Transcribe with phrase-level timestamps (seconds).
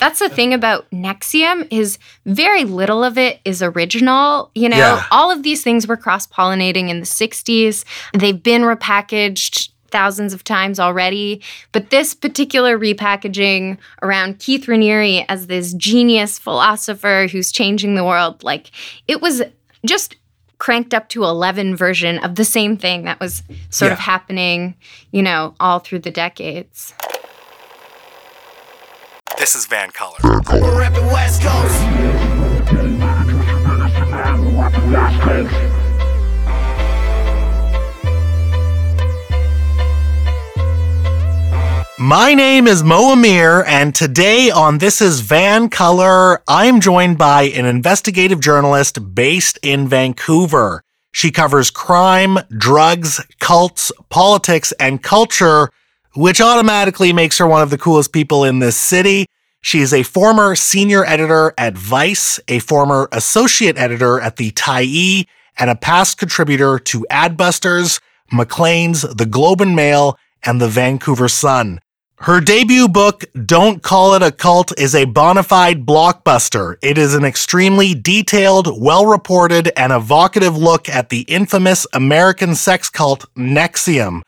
[0.00, 4.50] that's the thing about Nexium is very little of it is original.
[4.54, 5.04] You know, Yeah.
[5.10, 7.84] all of these things were cross-pollinating in the 60s.
[8.14, 11.42] They've been repackaged thousands of times already,
[11.72, 18.42] but this particular repackaging around Keith Raniere as this genius philosopher who's changing the world,
[18.44, 18.70] like
[19.08, 19.42] it was
[19.84, 20.14] just
[20.58, 24.74] cranked up to 11 version of the same thing that was sort of happening,
[25.10, 26.94] you know, all through the decades.
[29.38, 30.20] This is Vancolour.
[30.60, 31.80] We're reppin' West Coast.
[41.98, 47.66] My name is Mo Amir, and today on This is Vancolour, I'm joined by an
[47.66, 50.82] investigative journalist based in Vancouver.
[51.12, 55.70] She covers crime, drugs, cults, politics, and culture,
[56.14, 59.26] which automatically makes her one of the coolest people in this city.
[59.62, 65.26] She is a former senior editor at Vice, a former associate editor at the Tyee,
[65.58, 68.00] and a past contributor to Adbusters,
[68.32, 71.80] Maclean's, The Globe and Mail, and the Vancouver Sun.
[72.20, 76.76] Her debut book, Don't Call It a Cult, is a bona fide blockbuster.
[76.82, 82.90] It is an extremely detailed, well reported, and evocative look at the infamous American sex
[82.90, 84.20] cult NXIVM.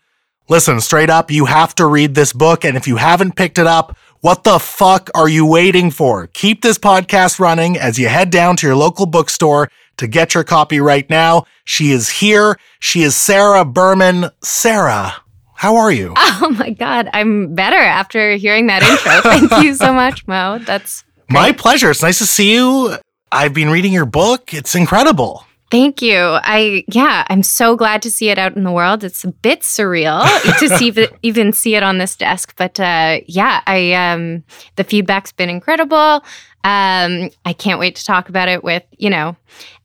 [0.48, 3.66] Listen, straight up, you have to read this book, and if you haven't picked it
[3.66, 6.26] up, what the fuck are you waiting for?
[6.28, 10.44] Keep this podcast running as you head down to your local bookstore to get your
[10.44, 11.44] copy right now.
[11.64, 12.58] She is here.
[12.80, 14.30] She is Sarah Berman.
[14.42, 15.14] Sarah,
[15.54, 16.14] how are you?
[16.44, 19.20] Oh my God, I'm better after hearing that intro.
[19.48, 20.58] Thank you so much, Mo.
[20.58, 21.90] That's My pleasure.
[21.90, 22.96] It's nice to see you.
[23.30, 24.52] I've been reading your book.
[24.52, 25.46] It's incredible.
[25.72, 26.18] Thank you.
[26.20, 29.02] I yeah, I'm so glad to see it out in the world.
[29.02, 30.22] It's a bit surreal
[30.60, 34.44] to see it, even see it on this desk, but uh, yeah, I um,
[34.76, 36.22] the feedback's been incredible.
[36.64, 39.34] Um, I can't wait to talk about it with you know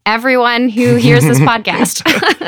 [0.06, 2.04] everyone who hears this podcast.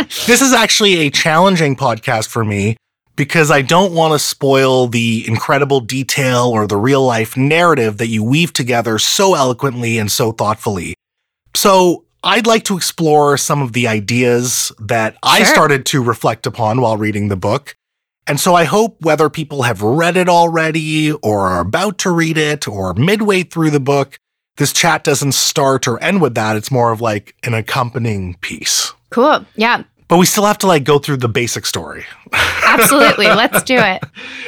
[0.25, 2.77] This is actually a challenging podcast for me
[3.15, 8.07] because I don't want to spoil the incredible detail or the real life narrative that
[8.07, 10.95] you weave together so eloquently and so thoughtfully.
[11.55, 16.81] So I'd like to explore some of the ideas that I started to reflect upon
[16.81, 17.75] while reading the book.
[18.27, 22.37] And so I hope whether people have read it already or are about to read
[22.37, 24.19] it or midway through the book,
[24.57, 26.55] this chat doesn't start or end with that.
[26.55, 28.93] It's more of like an accompanying piece.
[29.09, 29.45] cool.
[29.55, 32.05] Yeah, But we still have to like go through the basic story.
[32.63, 33.27] absolutely.
[33.27, 34.03] Let's do it.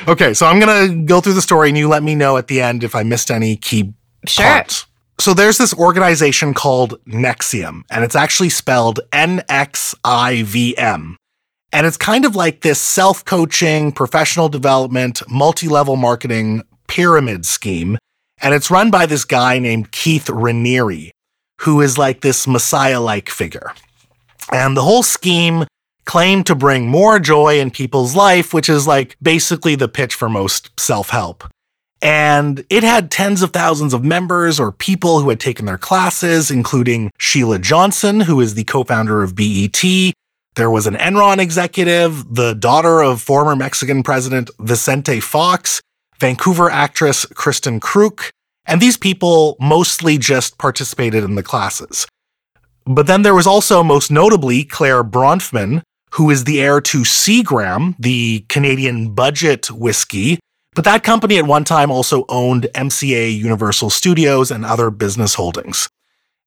[0.07, 2.61] Okay, so I'm gonna go through the story and you let me know at the
[2.61, 3.93] end if I missed any key
[4.27, 4.45] Sure.
[4.45, 4.85] parts.
[5.21, 9.55] So there's this organization called Nexium, and it's actually spelled N-X-I-V-M.
[11.71, 17.99] And it's kind of like this self-coaching, professional development, multi-level marketing pyramid scheme.
[18.41, 21.11] And it's run by this guy named Keith Raniere,
[21.59, 23.73] who is like this messiah-like figure.
[24.51, 25.65] And the whole scheme
[26.05, 30.29] claimed to bring more joy in people's life, which is like basically the pitch for
[30.29, 31.43] most self-help.
[32.01, 36.49] And it had tens of thousands of members or people who had taken their classes,
[36.49, 39.83] including Sheila Johnson, who is the co-founder of BET.
[40.55, 45.81] There was an Enron executive, the daughter of former Mexican president Vicente Fox,
[46.19, 48.31] Vancouver actress Kristin Kreuk,
[48.65, 52.07] and these people mostly just participated in the classes.
[52.85, 57.95] But then there was also, most notably, Clare Bronfman, who is the heir to Seagram,
[57.97, 60.39] the Canadian budget whiskey.
[60.73, 65.89] But that company at one time also owned MCA Universal Studios and other business holdings.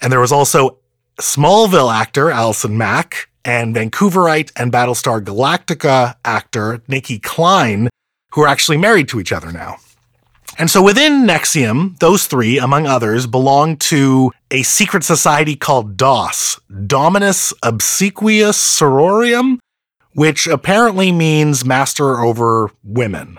[0.01, 0.79] And there was also
[1.21, 7.91] Smallville actor Allison Mack and Vancouverite and Battlestar Galactica actor Nicki Clyne,
[8.33, 9.77] who are actually married to each other now.
[10.59, 16.61] And so within Nexium, those three, among others, belong to a secret society called DOS,
[16.87, 19.59] Dominus Obsequious Sororium,
[20.15, 23.39] which apparently means master over women.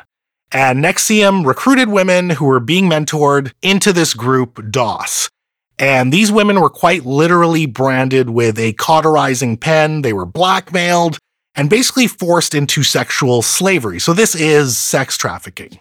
[0.55, 5.29] And Nexium recruited women who were being mentored into this group, DOS.
[5.77, 10.01] And these women were quite literally branded with a cauterizing pen.
[10.01, 11.17] They were blackmailed
[11.55, 13.99] and basically forced into sexual slavery.
[13.99, 15.77] So this is sex trafficking.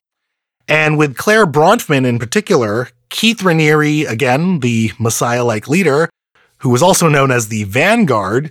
[0.67, 6.11] And with Clare Bronfman in particular, Keith Raniere, again, the Messiah like leader,
[6.59, 8.50] who was also known as the Vanguard,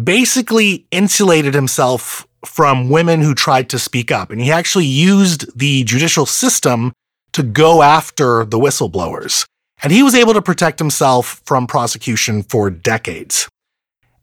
[0.00, 4.30] basically insulated himself from women who tried to speak up.
[4.30, 6.92] And he actually used the judicial system
[7.32, 9.46] to go after the whistleblowers.
[9.82, 13.48] And he was able to protect himself from prosecution for decades.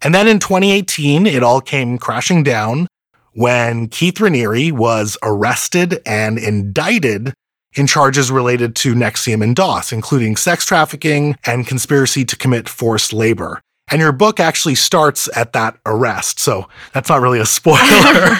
[0.02, 2.88] And then in 2018, it all came crashing down
[3.34, 7.34] when Keith Raniere was arrested and indicted
[7.76, 13.14] in charges related to Nexium and DOS, including sex trafficking and conspiracy to commit forced
[13.14, 13.62] labor.
[13.92, 16.40] And your book actually starts at that arrest.
[16.40, 17.80] So that's not really a spoiler.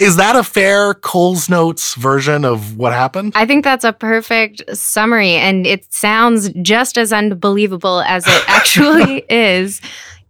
[0.00, 3.32] Is that a fair Coles Notes version of what happened?
[3.34, 9.24] I think that's a perfect summary, and it sounds just as unbelievable as it actually
[9.28, 9.80] is.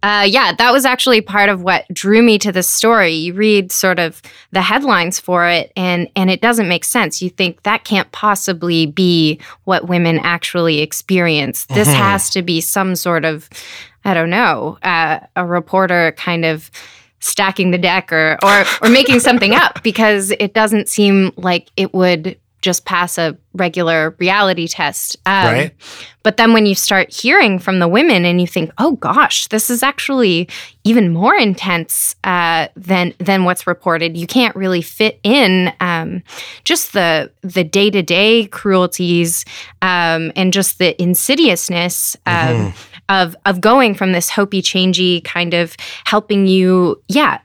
[0.03, 3.11] Uh, yeah, that was actually part of what drew me to the story.
[3.13, 4.19] You read sort of
[4.51, 7.21] the headlines for it, and and it doesn't make sense.
[7.21, 11.65] You think that can't possibly be what women actually experience.
[11.65, 11.93] This Mhm.
[11.93, 13.47] has to be some sort of,
[14.03, 16.71] I don't know, uh, a reporter kind of
[17.19, 21.93] stacking the deck or or or making something up because it doesn't seem like it
[21.93, 25.17] would just pass a regular reality test.
[25.25, 25.75] Um, Right.
[26.23, 29.71] But then when you start hearing from the women and you think, oh gosh, this
[29.71, 30.47] is actually
[30.83, 34.15] even more intense uh, than than what's reported.
[34.15, 36.21] You can't really fit in um,
[36.63, 39.43] just the the day to day cruelties
[39.81, 42.73] um, and just the insidiousness um,
[43.19, 45.75] of of going from this hopey changey kind of
[46.05, 47.39] helping you, yeah,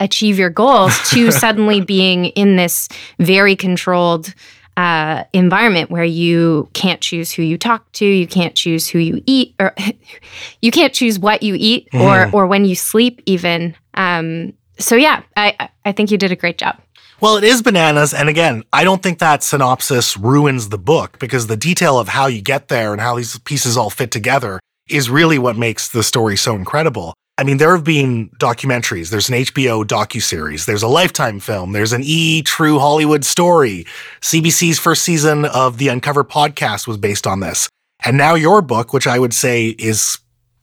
[0.00, 4.34] achieve your goals to suddenly being in this very controlled
[4.76, 9.22] uh, environment where you can't choose who you talk to, you can't choose who you
[9.26, 9.74] eat, or
[10.60, 12.34] you can't choose what you eat, or Mhm.
[12.34, 13.74] or when you sleep, even.
[13.94, 16.76] Um, so yeah, I I- I think you did a great job.
[17.20, 18.12] Well, it is bananas.
[18.12, 22.26] And again, I don't think that synopsis ruins the book because the detail of how
[22.26, 26.02] you get there and how these pieces all fit together is really what makes the
[26.02, 27.14] story so incredible.
[27.38, 29.10] I mean, there have been documentaries.
[29.10, 30.64] There's an HBO docuseries.
[30.64, 31.72] There's a Lifetime film.
[31.72, 33.86] There's an E True Hollywood story.
[34.22, 37.68] CBC's first season of the Uncover podcast was based on this.
[38.04, 40.18] And now your book, which I would say is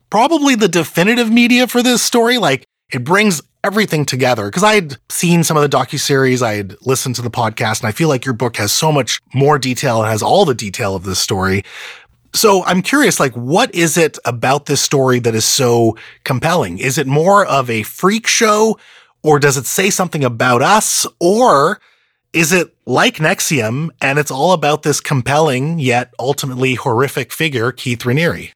[0.09, 4.45] probably the definitive media for this story, like it brings everything together.
[4.45, 7.87] Because I had seen some of the docuseries, I had listened to the podcast, and
[7.87, 10.95] I feel like your book has so much more detail and has all the detail
[10.95, 11.63] of this story.
[12.35, 16.79] So I'm curious, like, what is it about this story that is so compelling?
[16.79, 18.79] Is it more of a freak show,
[19.21, 21.79] or does it say something about us, or
[22.33, 27.99] is it like Nexium and it's all about this compelling yet ultimately horrific figure, Keith
[27.99, 28.51] Raniere?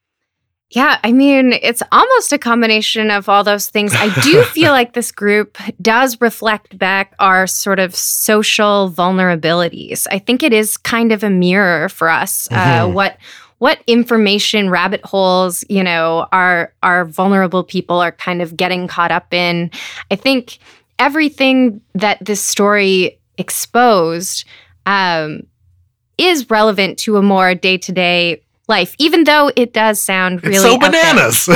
[0.72, 3.94] Yeah, I mean, it's almost a combination of all those things.
[3.96, 10.08] I do feel like this group does reflect back our sort of social vulnerabilities.
[10.12, 12.50] I think it is kind of a mirror for us.
[12.52, 12.56] Uh,
[12.88, 12.94] Mhm.
[12.94, 13.18] what
[13.60, 19.12] what information rabbit holes, you know, our our vulnerable people are kind of getting caught
[19.12, 19.72] up in.
[20.12, 20.60] I think
[21.00, 24.46] everything that this story exposed
[24.86, 25.44] um,
[26.18, 30.56] is relevant to a more day to day life, even though it does sound really
[30.56, 31.50] it's so bananas.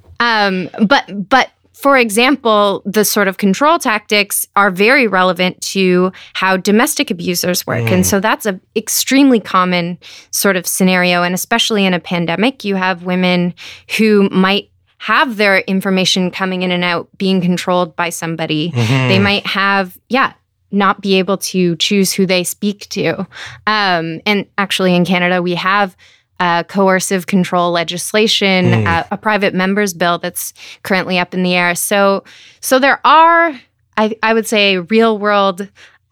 [0.18, 6.56] Um, but but for example, the sort of control tactics are very relevant to how
[6.56, 7.92] domestic abusers work, Mm.
[7.92, 9.98] and so that's an extremely common
[10.30, 13.52] sort of scenario, and especially in a pandemic, you have women
[13.98, 19.08] who might have their information coming in and out being controlled by somebody Mhm.
[19.08, 20.32] they might have yeah
[20.72, 23.26] not be able to choose who they speak to
[23.66, 25.94] um, and actually in canada we have
[26.40, 28.86] uh, coercive control legislation Mm.
[28.86, 30.52] uh, a private members bill that's
[30.82, 32.24] currently up in the air so
[32.60, 33.58] so there are
[33.96, 35.68] i, I would say real world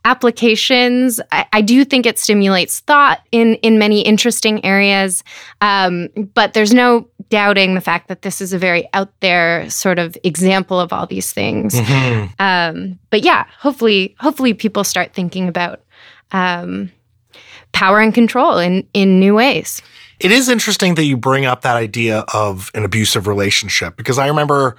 [0.06, 5.22] applications I, I do think it stimulates thought in in many interesting areas
[5.60, 9.98] um, but there's no doubting the fact that this is a very out there sort
[9.98, 12.30] of example of all these things Mhm.
[12.40, 15.80] um, but yeah, hopefully, hopefully people start thinking about
[16.32, 16.90] um,
[17.72, 19.82] power and control in in new ways.
[20.24, 24.28] It is interesting that you bring up that idea of an abusive relationship because I
[24.28, 24.74] remember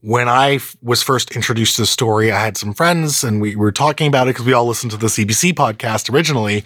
[0.00, 3.54] when I f- was first introduced to the story, I had some friends and we
[3.54, 6.64] were talking about it because we all listened to the CBC podcast originally.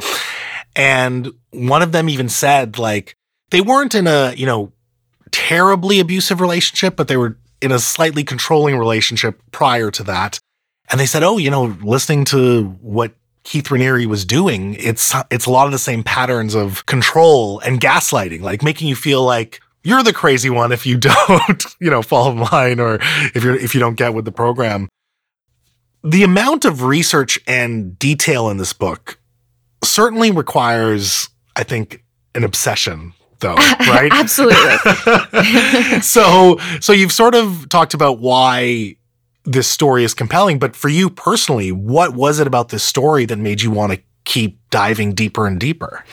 [0.74, 3.18] And one of them even said, like,
[3.50, 4.72] they weren't in a, you know,
[5.30, 10.38] terribly abusive relationship, but they were in a slightly controlling relationship prior to that.
[10.90, 13.12] And they said, oh, you know, listening to what
[13.44, 17.80] Keith Raniere was doing, it's it's a lot of the same patterns of control and
[17.80, 22.02] gaslighting, like making you feel like you're the crazy one if you don't, you know,
[22.02, 22.99] fall in line or
[23.34, 24.88] if you're if you don't get with the program.
[26.04, 29.20] The amount of research and detail in this book
[29.84, 34.11] certainly requires, I think, an obsession, though, right?
[34.12, 36.00] Absolutely.
[36.00, 38.96] so so you've sort of talked about why
[39.44, 43.38] this story is compelling, but for you personally, what was it about this story that
[43.38, 46.04] made you want to keep diving deeper and deeper?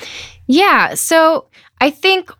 [0.47, 0.95] Yeah.
[0.95, 1.47] So
[1.79, 2.31] I think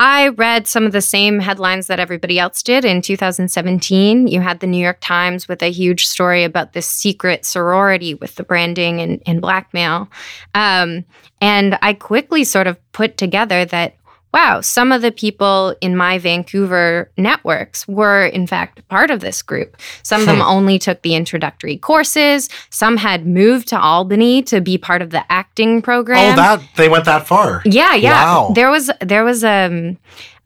[0.00, 4.28] I read some of the same headlines that everybody else did in 2017.
[4.28, 8.36] You had the New York Times with a huge story about this secret sorority with
[8.36, 10.08] the branding and, and blackmail.
[10.54, 11.04] Um,
[11.40, 13.96] and I quickly sort of put together that
[14.32, 19.42] wow, some of the people in my Vancouver networks were, in fact, part of this
[19.42, 19.76] group.
[20.02, 22.48] Some of them only took the introductory courses.
[22.70, 26.34] Some had moved to Albany to be part of the acting program.
[26.34, 27.62] Oh, that they went that far.
[27.64, 28.12] Yeah, yeah.
[28.12, 28.52] Wow.
[28.54, 29.98] There was there was um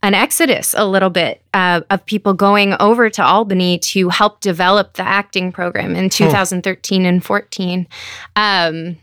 [0.02, 4.94] an exodus a little bit uh, of people going over to Albany to help develop
[4.94, 7.86] the acting program in 2013 and 14.
[8.34, 8.96] Um,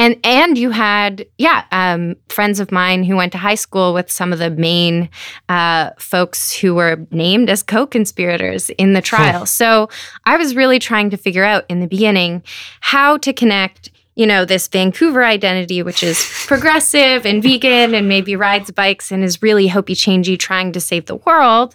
[0.00, 4.10] and and you had yeah um, friends of mine who went to high school with
[4.10, 5.10] some of the main
[5.50, 9.44] uh, folks who were named as co-conspirators in the trial.
[9.46, 9.88] so
[10.24, 12.42] I was really trying to figure out in the beginning
[12.80, 13.89] how to connect
[14.20, 19.24] you know, this Vancouver identity, which is progressive and vegan and maybe rides bikes and
[19.24, 21.74] is really hopey changey trying to save the world.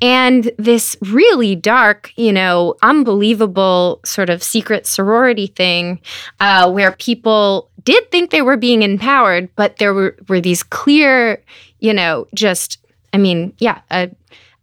[0.00, 6.00] And this really dark, you know, unbelievable sort of secret sorority thing
[6.40, 11.42] uh, where people did think they were being empowered, but there were, were these clear,
[11.78, 12.78] you know, just,
[13.12, 14.08] I mean, yeah, a,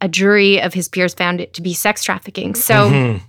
[0.00, 2.56] a jury of his peers found it to be sex trafficking.
[2.56, 3.20] So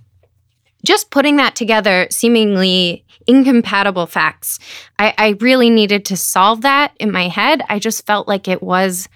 [0.84, 4.58] just putting that together, seemingly incompatible facts,
[4.98, 7.62] I, I really needed to solve that in my head.
[7.68, 9.08] I just felt like it was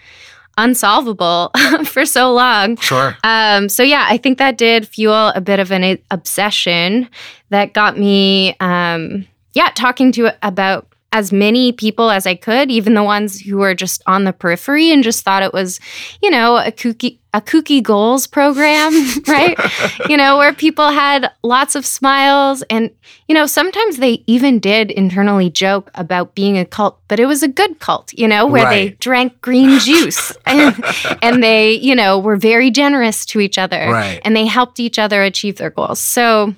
[0.59, 1.51] unsolvable
[1.85, 2.77] for so long.
[2.77, 3.17] Sure.
[3.25, 7.09] Um, so yeah, I think that did fuel a bit of an obsession
[7.51, 12.95] that got me, um, yeah, talking to about as many people as I could, even
[12.95, 15.81] the ones who were just on the periphery and just thought it was,
[16.23, 18.93] you know, a kooky a kooky goals program,
[19.29, 19.59] right?
[20.09, 22.91] you know, where people had lots of smiles and
[23.29, 27.43] you know, sometimes they even did internally joke about being a cult, but it was
[27.43, 30.83] a good cult, you know, where they drank green juice and,
[31.23, 34.21] and they, you know, were very generous to each other Right.
[34.25, 35.99] and they helped each other achieve their goals.
[36.01, 36.55] So,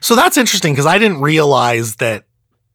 [0.00, 2.24] So that's interesting because I didn't realize that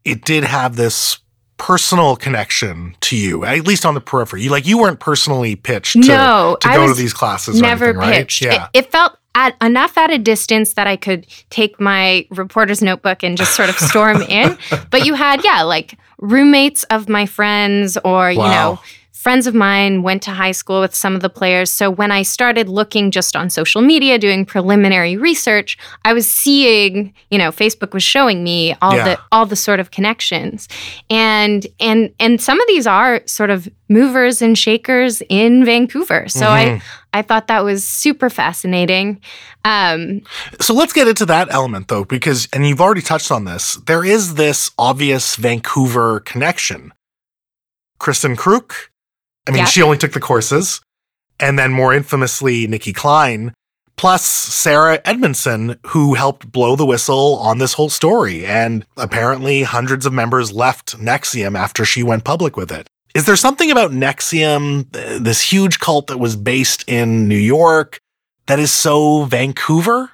[0.08, 1.20] it did have this
[1.58, 4.44] personal connection to you, at least on the periphery.
[4.44, 7.60] You like you weren't personally pitched to, No, to I go to was these classes.
[7.60, 8.14] or never anything, right?
[8.14, 8.42] pitched.
[8.44, 8.66] Yeah.
[8.74, 13.24] It, it felt at enough at a distance that I could take my reporter's notebook
[13.24, 14.58] and just sort of storm in.
[14.92, 18.80] But you had, yeah, like roommates of my friends or, you know,
[19.28, 21.70] friends of mine went to high school with some of the players.
[21.70, 27.14] So when I started looking just on social media, doing preliminary research, I was seeing,
[27.30, 29.04] you know, Facebook was showing me all Yeah.
[29.04, 30.70] the all the sort of connections.
[31.10, 36.30] And and and some of these are sort of movers and shakers in Vancouver.
[36.30, 36.82] So I
[37.12, 39.20] I thought that was super fascinating.
[39.66, 40.22] Um,
[40.62, 44.06] So let's get into that element though, because, and you've already touched on this, there
[44.06, 46.94] is this obvious Vancouver connection.
[48.00, 48.72] Kristin Kreuk,
[49.48, 49.66] I mean, Yeah.
[49.66, 50.82] she only took the courses,
[51.40, 53.54] and then more infamously, Nicki Clyne,
[53.96, 58.46] plus Sarah Edmondson, who helped blow the whistle on this whole story.
[58.46, 62.88] And apparently, hundreds of members left Nexium after she went public with it.
[63.16, 68.00] Is there something about Nexium, this huge cult that was based in New York,
[68.46, 70.12] that is so Vancouver?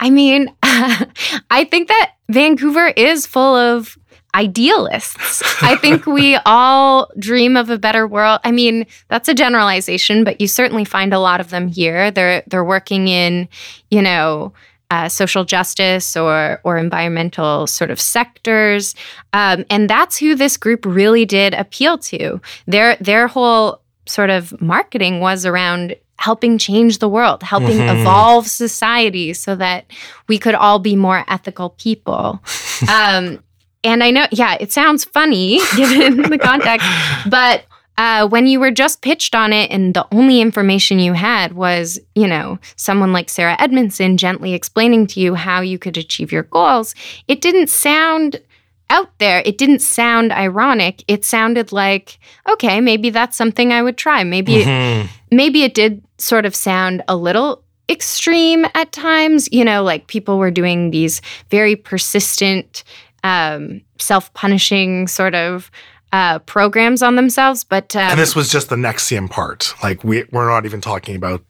[0.00, 3.98] I mean, I think that Vancouver is full of
[4.34, 5.42] idealists.
[5.62, 8.40] I think we all dream of a better world.
[8.44, 12.10] I mean, that's a generalization, but you certainly find a lot of them here.
[12.10, 13.48] They're they're working in,
[13.90, 14.52] you know,
[14.90, 18.94] uh, social justice or or environmental sort of sectors,
[19.32, 22.40] um, and that's who this group really did appeal to.
[22.66, 28.00] Their their whole sort of marketing was around helping change the world, helping Mhm.
[28.00, 29.86] evolve society so that
[30.28, 32.40] we could all be more ethical people.
[32.88, 33.42] um,
[33.84, 36.86] and I know, yeah, it sounds funny given the context,
[37.28, 37.64] but
[37.98, 41.98] uh, when you were just pitched on it and the only information you had was,
[42.14, 46.44] you know, someone like Sarah Edmondson gently explaining to you how you could achieve your
[46.44, 46.94] goals,
[47.28, 48.40] it didn't sound
[48.88, 49.42] out there.
[49.44, 51.04] It didn't sound ironic.
[51.08, 54.22] It sounded like, okay, maybe that's something I would try.
[54.24, 55.08] Maybe Mhm.
[55.30, 59.48] maybe it did sort of sound a little extreme at times.
[59.52, 61.20] You know, like people were doing these
[61.50, 62.84] very persistent,
[63.24, 65.70] um, self punishing sort of
[66.12, 67.64] uh, programs on themselves.
[67.64, 69.74] But um, and this was just the Nexium part.
[69.82, 71.42] Like we, we're not even talking about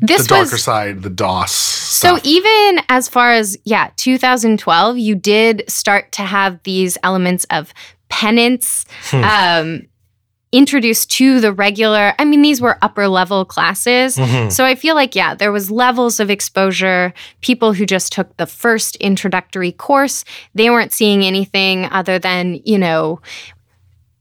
[0.00, 0.64] this the darker was.
[0.64, 1.52] side, the DOS.
[1.52, 7.72] So even as far as yeah, 2012, you did start to have these elements of
[8.08, 9.22] penance Hmm.
[9.24, 9.82] um,
[10.52, 12.12] introduced to the regular.
[12.18, 14.50] I mean, these were upper level classes, Mhm.
[14.50, 17.14] so I feel like yeah, there was levels of exposure.
[17.40, 22.78] People who just took the first introductory course, they weren't seeing anything other than you
[22.78, 23.20] know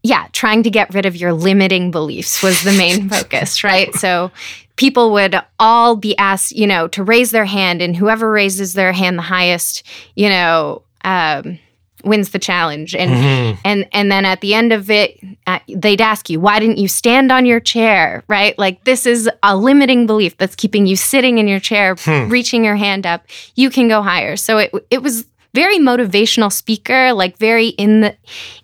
[0.01, 3.93] yeah, trying to get rid of your limiting beliefs was the main focus, right?
[3.95, 4.31] So
[4.77, 8.93] people would all be asked, you know, to raise their hand, and whoever raises their
[8.93, 9.83] hand the highest,
[10.15, 11.59] you know, um,
[12.03, 12.95] wins the challenge.
[12.95, 13.57] And Mhm.
[13.65, 16.87] and and then at the end of it, uh, they'd ask you, why didn't you
[16.87, 18.23] stand on your chair?
[18.27, 18.57] Right?
[18.57, 22.29] Like this is a limiting belief that's keeping you sitting in your chair, Hmm.
[22.29, 23.25] reaching your hand up.
[23.55, 24.35] You can go higher.
[24.37, 28.15] So it it was very motivational speaker, like very in the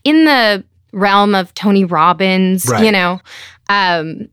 [0.03, 2.85] in the realm of Tony Robbins, Right.
[2.85, 3.19] you know.
[3.69, 4.27] Um,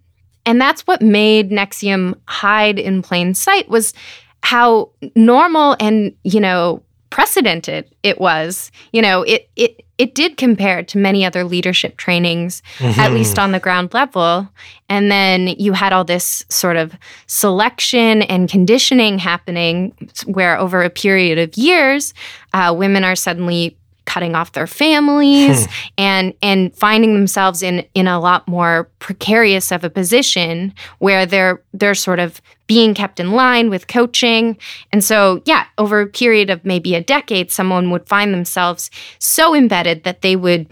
[0.45, 3.95] and that's what made Nexium hide in plain sight was
[4.43, 8.73] how normal and, you know, precedented it was.
[8.93, 13.15] You know, it it it did compare to many other leadership trainings, at Mhm.
[13.15, 14.49] least on the ground level.
[14.89, 16.93] And then you had all this sort of
[17.29, 19.93] selection and conditioning happening
[20.27, 22.15] where over a period of years,
[22.55, 25.69] uh, women are suddenly cutting off their families
[25.99, 31.63] and and finding themselves in in a lot more precarious of a position where they're
[31.73, 34.57] they're sort of being kept in line with coaching.
[34.93, 39.55] And so yeah over a period of maybe a decade someone would find themselves so
[39.55, 40.69] embedded that they would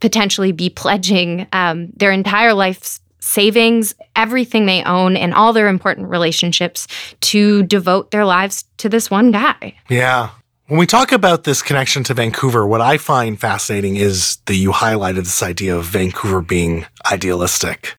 [0.00, 6.08] potentially be pledging um, their entire life's savings everything they own and all their important
[6.08, 6.86] relationships
[7.20, 9.74] to devote their lives to this one guy.
[9.88, 10.30] Yeah.
[10.66, 14.70] When we talk about this connection to Vancouver, what I find fascinating is that you
[14.70, 17.98] highlighted this idea of Vancouver being idealistic.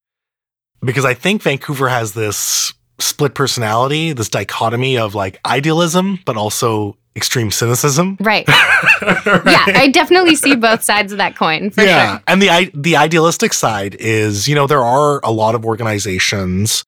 [0.83, 6.97] Because I think Vancouver has this split personality, this dichotomy of like idealism, but also
[7.15, 8.17] extreme cynicism.
[8.19, 12.17] right yeah i definitely see both sides of that coin for yeah.
[12.17, 16.83] sure And the the idealistic side is, you know, there are a lot of organizations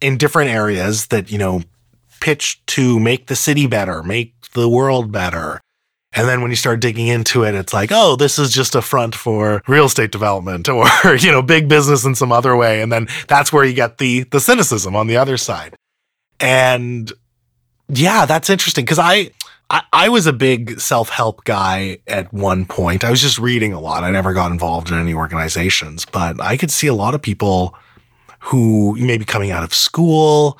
[0.00, 1.62] in different areas that, you know,
[2.20, 5.60] pitch to make the city better, make the world better.
[6.12, 8.80] And then when you start digging into it, it's like, oh, this is just a
[8.80, 10.68] front for real estate development
[11.04, 12.80] or, you know, big business in some other way.
[12.80, 15.76] And then that's where you get the the cynicism on the other side.
[16.40, 17.12] And
[17.88, 19.30] yeah, that's interesting because I,
[19.68, 23.04] I I was a big self help guy at one point.
[23.04, 24.02] I was just reading a lot.
[24.02, 27.74] I never got involved in any organizations, but I could see a lot of people
[28.40, 30.58] who maybe coming out of school,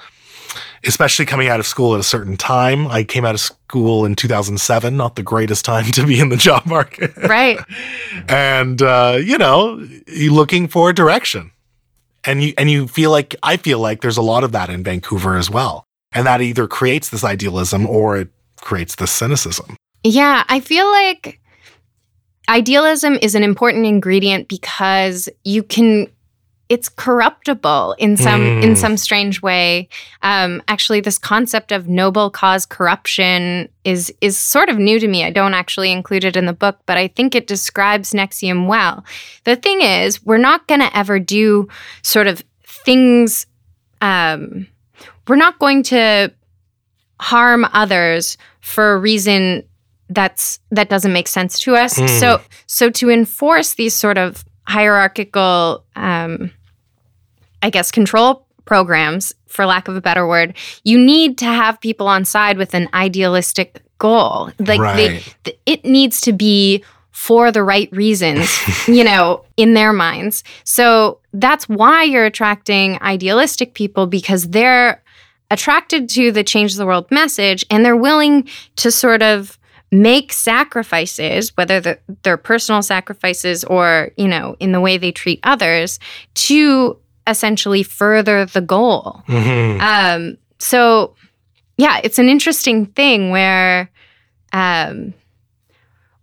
[0.84, 2.86] especially coming out of school at a certain time.
[2.88, 6.36] I came out of school in 2007, not the greatest time to be in the
[6.36, 7.16] job market.
[7.16, 7.58] right
[8.28, 9.86] and uh, you know,
[10.30, 11.52] looking for direction.
[12.24, 14.82] And you and you feel like I feel like there's a lot of that in
[14.82, 15.84] Vancouver as well.
[16.12, 18.28] And that either creates this idealism or it
[18.60, 19.76] creates this cynicism.
[20.02, 21.40] Yeah, I feel like
[22.48, 26.08] idealism is an important ingredient because you can
[26.68, 28.76] it's corruptible in some in Mm.
[28.76, 29.88] some strange way.
[30.22, 35.22] Um, actually, this concept of noble cause corruption is is sort of new to me.
[35.24, 39.04] I don't actually include it in the book, but I think it describes Nexium well.
[39.44, 41.68] The thing is, we're not going to ever do
[42.02, 43.46] sort of things.
[44.00, 44.66] Um,
[45.28, 46.32] we're not going to
[47.20, 49.62] harm others for a reason
[50.08, 51.98] that's that doesn't make sense to us.
[51.98, 52.08] Mm.
[52.20, 56.50] So so to enforce these sort of hierarchical um
[57.62, 62.06] I guess control programs for lack of a better word, you need to have people
[62.06, 64.50] on side with an idealistic goal.
[64.58, 68.54] Like they, th- it needs to be for the right reasons,
[68.88, 70.44] you know, in their minds.
[70.64, 75.02] So that's why you're attracting idealistic people because they're
[75.50, 79.58] attracted to the change the world message and they're willing to sort of
[79.92, 85.38] make sacrifices whether they're, they're personal sacrifices or you know in the way they treat
[85.44, 85.98] others
[86.34, 86.96] to
[87.26, 89.80] essentially further the goal Mhm.
[89.80, 91.14] um, so
[91.78, 93.90] yeah, it's an interesting thing where
[94.52, 95.12] um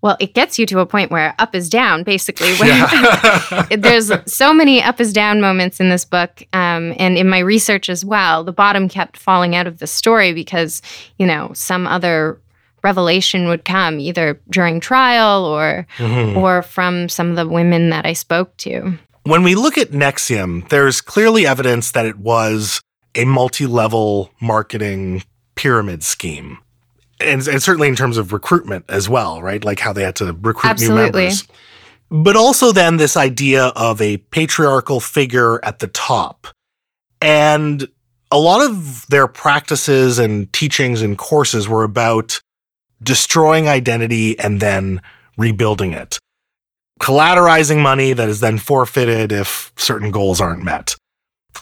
[0.02, 2.54] well, it gets you to a point where up is down, basically.
[2.60, 3.68] When Yeah.
[3.78, 7.88] there's so many up is down moments in this book, um, and in my research
[7.88, 8.44] as well.
[8.44, 10.82] The bottom kept falling out of the story because,
[11.18, 12.38] you know, some other
[12.84, 16.36] revelation would come either during trial or Mhm.
[16.36, 18.98] or from some of the women that I spoke to.
[19.24, 22.82] When we look at Nexium, there's clearly evidence that it was
[23.16, 25.24] a multi level marketing
[25.56, 26.58] pyramid scheme.
[27.20, 29.64] And, and certainly in terms of recruitment as well, right?
[29.64, 30.98] Like how they had to recruit Absolutely.
[30.98, 31.48] new members.
[32.12, 36.48] But also then this idea of a patriarchal figure at the top.
[37.22, 37.88] And
[38.30, 42.42] a lot of their practices and teachings and courses were about
[43.04, 45.02] destroying identity and then
[45.38, 46.20] rebuilding it
[47.00, 50.96] collateralizing money that is then forfeited if certain goals aren't met.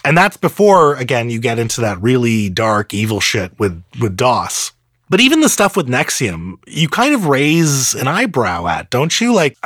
[0.04, 4.72] And that's before, again, you get into that really dark, evil shit with, with DOS.
[5.10, 9.34] But even the stuff with Nexium, you kind of raise an eyebrow at, don't you?
[9.34, 9.56] Like,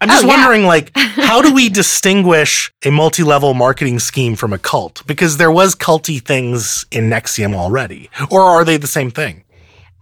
[0.00, 0.36] I'm just Oh, yeah.
[0.36, 5.02] wondering, like, how do we distinguish a multi-level marketing scheme from a cult?
[5.06, 9.44] Because there was culty things in Nexium already, or are they the same thing?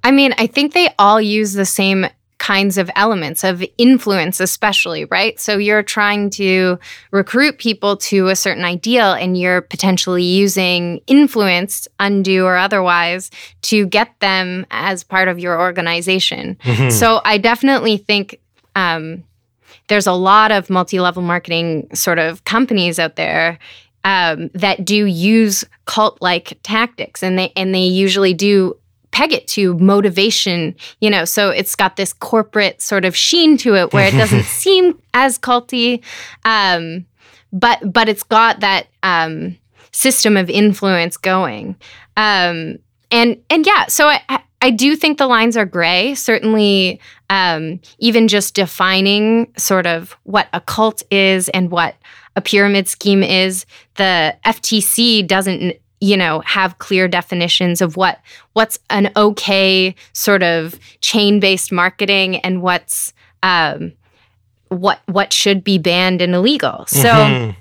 [0.02, 2.06] I mean, I think they all use the same
[2.38, 5.38] kinds of elements of influence, especially, right?
[5.38, 6.78] So you're trying to
[7.10, 13.30] recruit people to a certain ideal and you're potentially using influence, undue or otherwise,
[13.62, 16.56] to get them as part of your organization.
[16.64, 16.90] Mhm.
[16.90, 18.40] So I definitely think
[18.74, 19.22] um,
[19.88, 23.58] there's a lot of multi-level marketing sort of companies out there
[24.02, 28.78] um, that do use cult-like tactics, and they and they usually do
[29.10, 30.74] peg it to motivation.
[31.00, 34.44] You know, so it's got this corporate sort of sheen to it where it doesn't
[34.62, 36.02] seem as culty,
[36.44, 37.04] um,
[37.52, 39.56] but but it's got that um,
[39.92, 41.76] system of influence going.
[42.16, 42.78] Um,
[43.10, 46.14] and and yeah, so I, I- I do think the lines are gray.
[46.14, 51.94] Certainly, um, even just defining sort of what a cult is and what
[52.36, 58.20] a pyramid scheme is, the FTC doesn't you know have clear definitions of what
[58.54, 63.92] what's an okay sort of chain based marketing and what's um,
[64.68, 66.84] what what should be banned and illegal.
[66.86, 67.08] So.
[67.08, 67.56] Mhm.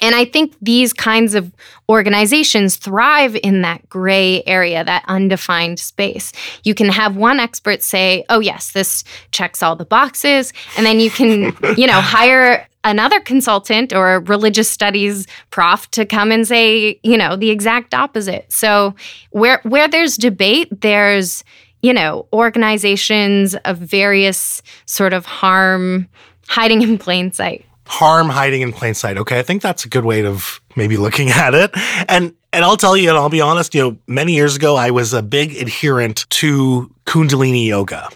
[0.00, 1.52] And I think these kinds of
[1.88, 6.32] organizations thrive in that gray area, that undefined space.
[6.64, 10.52] You can have one expert say, oh, yes, this checks all the boxes.
[10.76, 16.32] And then you can, you know, hire another consultant or religious studies prof to come
[16.32, 18.50] and say, you know, the exact opposite.
[18.52, 18.94] So
[19.30, 21.44] where where there's debate, there's,
[21.82, 26.08] you know, organizations of various sort of harm
[26.48, 27.64] hiding in plain sight.
[27.86, 29.18] harm hiding in plain sight.
[29.18, 31.70] Okay, I think that's a good way of maybe looking at it.
[32.08, 34.90] And and I'll tell you, and I'll be honest, you know, many years ago I
[34.90, 38.08] was a big adherent to Kundalini yoga.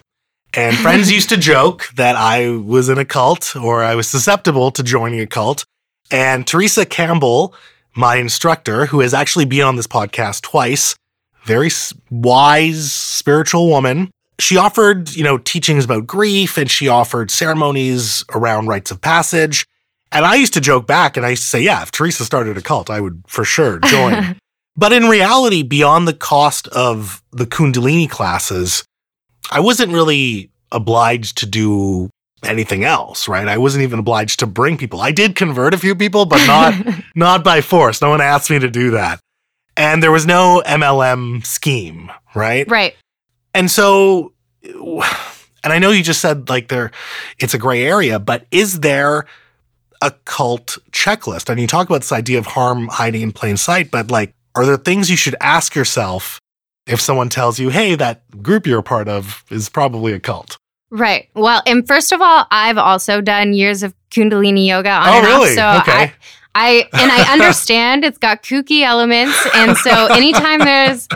[0.56, 4.70] And friends used to joke that I was in a cult or I was susceptible
[4.70, 5.66] to joining a cult.
[6.10, 7.54] And Teresa Campbell,
[7.94, 10.96] my instructor, who has actually been on this podcast twice,
[11.44, 11.68] very
[12.10, 18.66] wise spiritual woman, she offered, you know, teachings about grief and she offered ceremonies around
[18.66, 19.66] rites of passage.
[20.10, 22.56] And I used to joke back and I used to say, yeah, if Teresa started
[22.56, 24.38] a cult, I would for sure join.
[24.76, 28.84] but in reality, beyond the cost of the Kundalini classes,
[29.50, 32.10] I wasn't really obliged to do
[32.42, 33.48] anything else, right?
[33.48, 35.00] I wasn't even obliged to bring people.
[35.00, 36.74] I did convert a few people, but not
[37.14, 38.00] not by force.
[38.00, 39.20] No one asked me to do that.
[39.76, 42.68] And there was no MLM scheme, right?
[42.70, 42.96] right.
[43.52, 44.32] And so,
[44.62, 46.92] and I know you just said like there,
[47.38, 49.26] it's a gray area, but is there
[50.00, 51.50] a cult checklist?
[51.50, 54.64] And you talk about this idea of harm hiding in plain sight, but like, are
[54.64, 56.40] there things you should ask yourself
[56.86, 60.58] if someone tells you, hey, that group you're a part of is probably a cult?
[60.90, 61.28] Right.
[61.34, 65.26] Well, and first of all, I've also done years of Kundalini yoga on oh, and
[65.26, 65.58] really?
[65.58, 65.84] off.
[65.86, 66.12] So okay.
[66.54, 71.08] I, I and I understand it's got kooky elements, and so anytime there's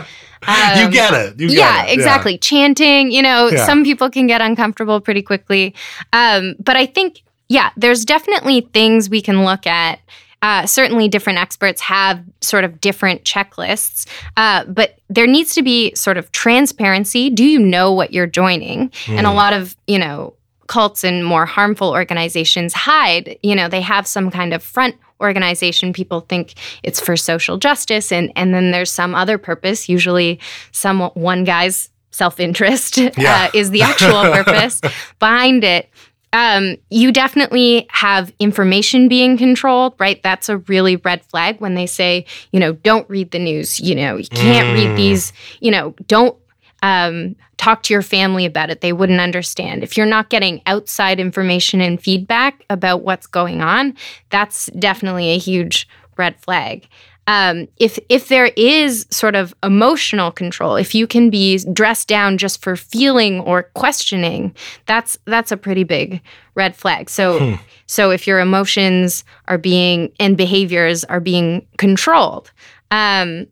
[0.47, 1.39] um, you get it.
[1.39, 1.93] You get yeah, it.
[1.93, 2.37] exactly.
[2.37, 3.65] Chanting, you know, Yeah.
[3.65, 5.75] some people can get uncomfortable pretty quickly.
[6.13, 9.99] Um, but I think, yeah, there's definitely things we can look at.
[10.41, 15.93] Uh, certainly, different experts have sort of different checklists, uh, but there needs to be
[15.95, 17.29] sort of transparency.
[17.29, 18.91] Do you know what you're joining?
[19.07, 19.35] And a Mm.
[19.35, 20.33] lot of, you know,
[20.67, 25.93] cults and more harmful organizations hide, you know, they have some kind of front organization.
[25.93, 30.39] People think it's for social justice, and, and then there's some other purpose, usually
[30.71, 33.11] some one guy's self-interest Yeah.
[33.17, 34.81] uh, is the actual purpose
[35.19, 35.89] behind it
[36.33, 40.21] um, you definitely have information being controlled, right?
[40.23, 43.79] That's a really red flag when they say, you know, don't read the news.
[43.79, 44.73] You know, you can't Mm.
[44.73, 46.37] read these, you know, don't
[46.83, 48.81] um, talk to your family about it.
[48.81, 49.83] They wouldn't understand.
[49.83, 53.95] If you're not getting outside information and feedback about what's going on,
[54.29, 56.87] that's definitely a huge red flag.
[57.31, 62.37] Um, if if there is sort of emotional control, if you can be dressed down
[62.37, 64.53] just for feeling or questioning,
[64.85, 66.19] that's that's a pretty big
[66.55, 67.09] red flag.
[67.09, 67.55] So Hmm.
[67.87, 72.51] so if your emotions are being and behaviors are being controlled,
[72.89, 73.47] um,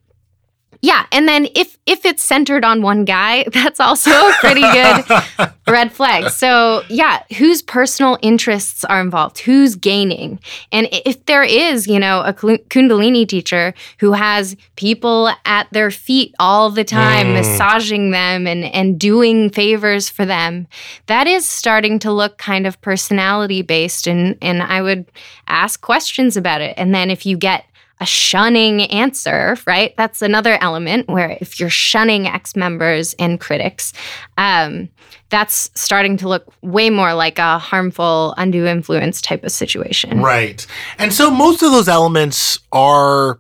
[0.81, 5.51] yeah, and then if if it's centered on one guy, that's also a pretty good
[5.67, 6.29] red flag.
[6.31, 9.39] So, yeah, whose personal interests are involved?
[9.39, 10.39] Who's gaining?
[10.71, 16.33] And if there is, you know, a Kundalini teacher who has people at their feet
[16.39, 17.33] all the time, Mm.
[17.33, 20.67] massaging them and and doing favors for them,
[21.07, 25.05] that is starting to look kind of personality based and and I would
[25.47, 26.73] ask questions about it.
[26.77, 27.65] And then if you get
[27.99, 29.93] a shunning answer, right?
[29.97, 33.93] That's another element where if you're shunning ex members and critics,
[34.37, 34.89] um,
[35.29, 40.21] that's starting to look way more like a harmful undue influence type of situation.
[40.21, 40.65] Right.
[40.97, 43.39] And so most of those elements are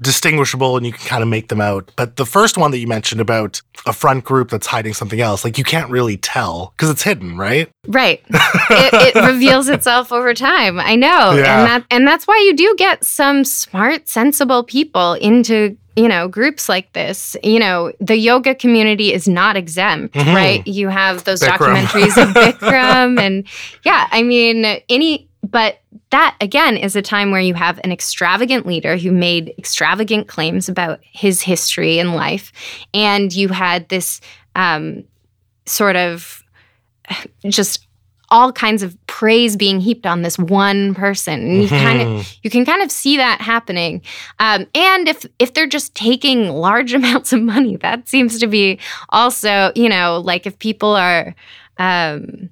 [0.00, 1.90] distinguishable and you can kind of make them out.
[1.96, 5.44] But the first one that you mentioned about a front group that's hiding something else,
[5.44, 7.70] like you can't really tell because it's hidden, right?
[7.88, 8.22] Right.
[8.28, 10.78] it, it, reveals itself over time.
[10.78, 11.32] I know.
[11.32, 11.58] Yeah.
[11.60, 16.28] And that and that's why you do get some smart, sensible people into you know
[16.28, 20.34] groups like this you know the yoga community is not exempt Mhm.
[20.34, 21.74] right you have those Bikram.
[21.74, 23.46] documentaries of bikram and
[23.82, 25.80] yeah i mean any but
[26.10, 30.68] that again is a time where you have an extravagant leader who made extravagant claims
[30.68, 32.52] about his history and life.
[32.94, 34.20] And you had this
[34.54, 35.04] um,
[35.66, 36.42] sort of
[37.48, 37.82] just
[38.28, 41.40] all kinds of praise being heaped on this one person.
[41.48, 42.38] And you kind of Mhm.
[42.42, 44.02] you can kind of see that happening.
[44.40, 48.78] Um, and if if they're just taking large amounts of money that seems to be
[49.10, 51.34] also you know like if people are
[51.78, 52.50] um,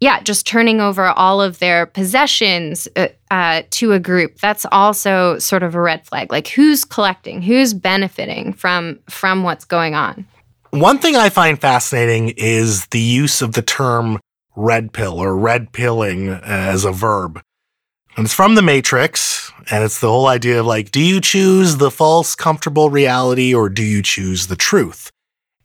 [0.00, 5.38] yeah just turning over all of their possessions uh, uh, to a group that's also
[5.38, 10.26] sort of a red flag like who's collecting who's benefiting from from what's going on
[10.70, 14.18] One thing I find fascinating is the use of the term
[14.56, 17.40] red pill or red pilling as a verb.
[18.16, 21.76] And it's from the Matrix, and it's the whole idea of like, do you choose
[21.76, 25.10] the false, comfortable reality or do you choose the truth?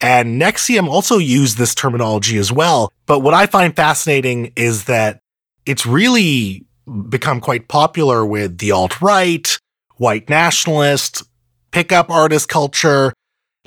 [0.02, 2.92] And Nexium also used this terminology as well.
[3.06, 5.20] But what I find fascinating is that
[5.66, 6.66] it's really
[7.10, 9.58] become quite popular with the alt right,
[9.98, 11.24] white nationalist,
[11.72, 13.14] pickup artist culture,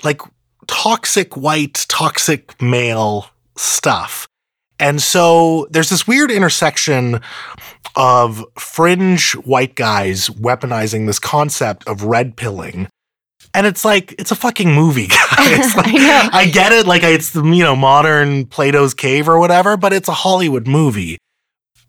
[0.02, 0.20] like
[0.66, 4.26] toxic white, toxic male stuff.
[4.80, 7.20] And so there's this weird intersection
[7.94, 12.88] of fringe white guys weaponizing this concept of red pilling.
[13.52, 15.74] And it's like, it's a fucking movie, guys.
[15.76, 16.30] Like, I.
[16.32, 16.86] I get it.
[16.86, 21.18] Like, it's the, you know, modern Plato's Cave or whatever, but it's a Hollywood movie.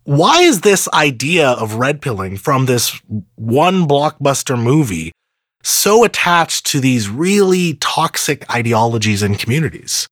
[0.04, 3.00] Why is this idea of red pilling from this
[3.34, 5.10] one blockbuster movie
[5.62, 10.06] so attached to these really toxic ideologies and communities?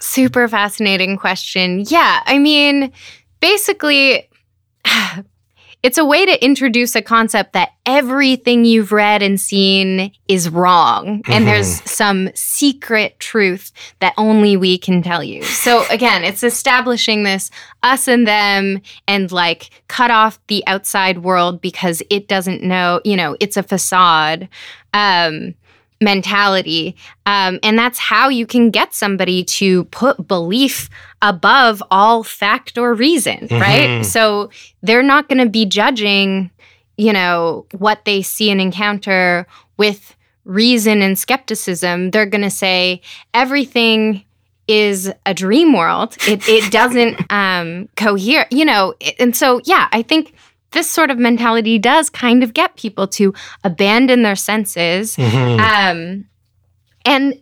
[0.00, 1.84] Super fascinating question.
[1.86, 2.92] Yeah, I mean,
[3.40, 4.28] basically,
[5.86, 11.22] it's a way to introduce a concept that everything you've read and seen is wrong.
[11.22, 11.32] Mhm.
[11.32, 13.70] And there's some secret truth
[14.00, 15.44] that only we can tell you.
[15.44, 17.52] So, again, it's establishing this
[17.84, 23.14] us and them and like cut off the outside world because it doesn't know, you
[23.14, 24.48] know, it's a facade.
[24.92, 25.54] Um,
[26.00, 26.94] mentality.
[27.24, 30.90] Um, and that's how you can get somebody to put belief
[31.22, 33.60] above all fact or reason, Mhm.
[33.60, 34.04] right?
[34.04, 34.50] So
[34.82, 36.50] they're not going to be judging,
[36.96, 42.10] you know, what they see and encounter with reason and skepticism.
[42.10, 43.00] They're going to say
[43.34, 44.22] everything
[44.68, 46.16] is a dream world.
[46.28, 48.94] It, it doesn't um, cohere, you know.
[49.18, 50.34] And so, yeah, I think
[50.72, 53.32] this sort of mentality does kind of get people to
[53.64, 55.60] abandon their senses Mm-hmm.
[55.60, 56.24] um,
[57.04, 57.40] and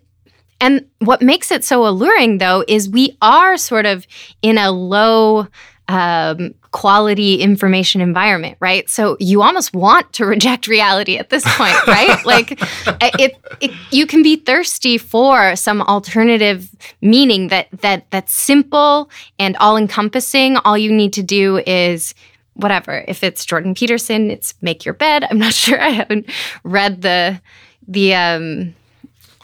[0.65, 4.07] and what makes it so alluring though is we are sort of
[4.41, 5.47] in a low
[5.89, 8.89] um, quality information environment, right?
[8.89, 12.25] So you almost want to reject reality at this point, right?
[12.25, 12.59] like
[13.21, 19.59] it, it, you can be thirsty for some alternative meaning that that that's simple and
[19.59, 20.57] all encompassing.
[20.57, 22.15] All you need to do is
[22.55, 23.05] whatever.
[23.07, 25.25] If it's Jordan Peterson, it's make your bed.
[25.31, 25.79] I'm not sure.
[25.81, 26.31] I haven't
[26.63, 27.43] read the
[27.87, 28.75] the um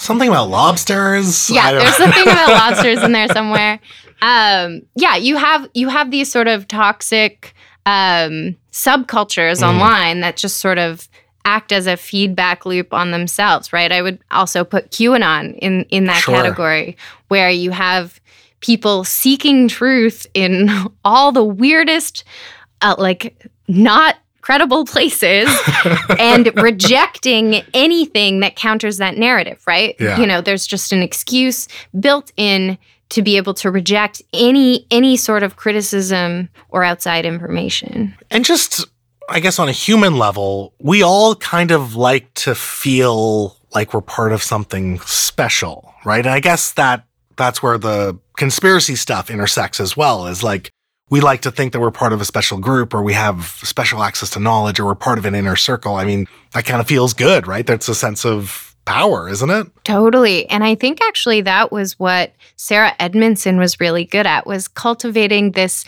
[0.00, 1.50] Something about lobsters.
[1.50, 3.78] I yeah, there's something about lobsters in there somewhere.
[4.22, 7.54] Um, yeah, you have you have these sort of toxic
[7.86, 9.68] um, subcultures Mm.
[9.68, 11.08] online that just sort of
[11.44, 13.92] act as a feedback loop on themselves, right?
[13.92, 16.34] I would also put QAnon in in that Sure.
[16.34, 16.96] category
[17.28, 18.20] where you have
[18.60, 20.70] people seeking truth in
[21.04, 22.24] all the weirdest,
[22.82, 23.36] uh, like
[23.68, 24.16] not
[24.50, 25.48] credible places
[26.18, 29.94] and rejecting anything that counters that narrative, right?
[30.00, 30.18] Yeah.
[30.18, 31.68] You know, there's just an excuse
[32.00, 32.76] built in
[33.10, 38.12] to be able to reject any any sort of criticism or outside information.
[38.28, 38.88] And just,
[39.28, 44.00] I guess, on a human level, we all kind of like to feel like we're
[44.00, 46.26] part of something special, right?
[46.26, 47.04] And I guess that
[47.36, 50.26] that's where the conspiracy stuff intersects as well.
[50.26, 50.72] Is like
[51.10, 54.02] we like to think that we're part of a special group, or we have special
[54.02, 55.96] access to knowledge, or we're part of an inner circle.
[55.96, 57.66] I mean, that kind of feels good, right?
[57.66, 59.66] That's a sense of power, isn't it?
[59.84, 60.48] Totally.
[60.48, 65.50] And I think actually that was what Sarah Edmondson was really good at was cultivating
[65.52, 65.84] this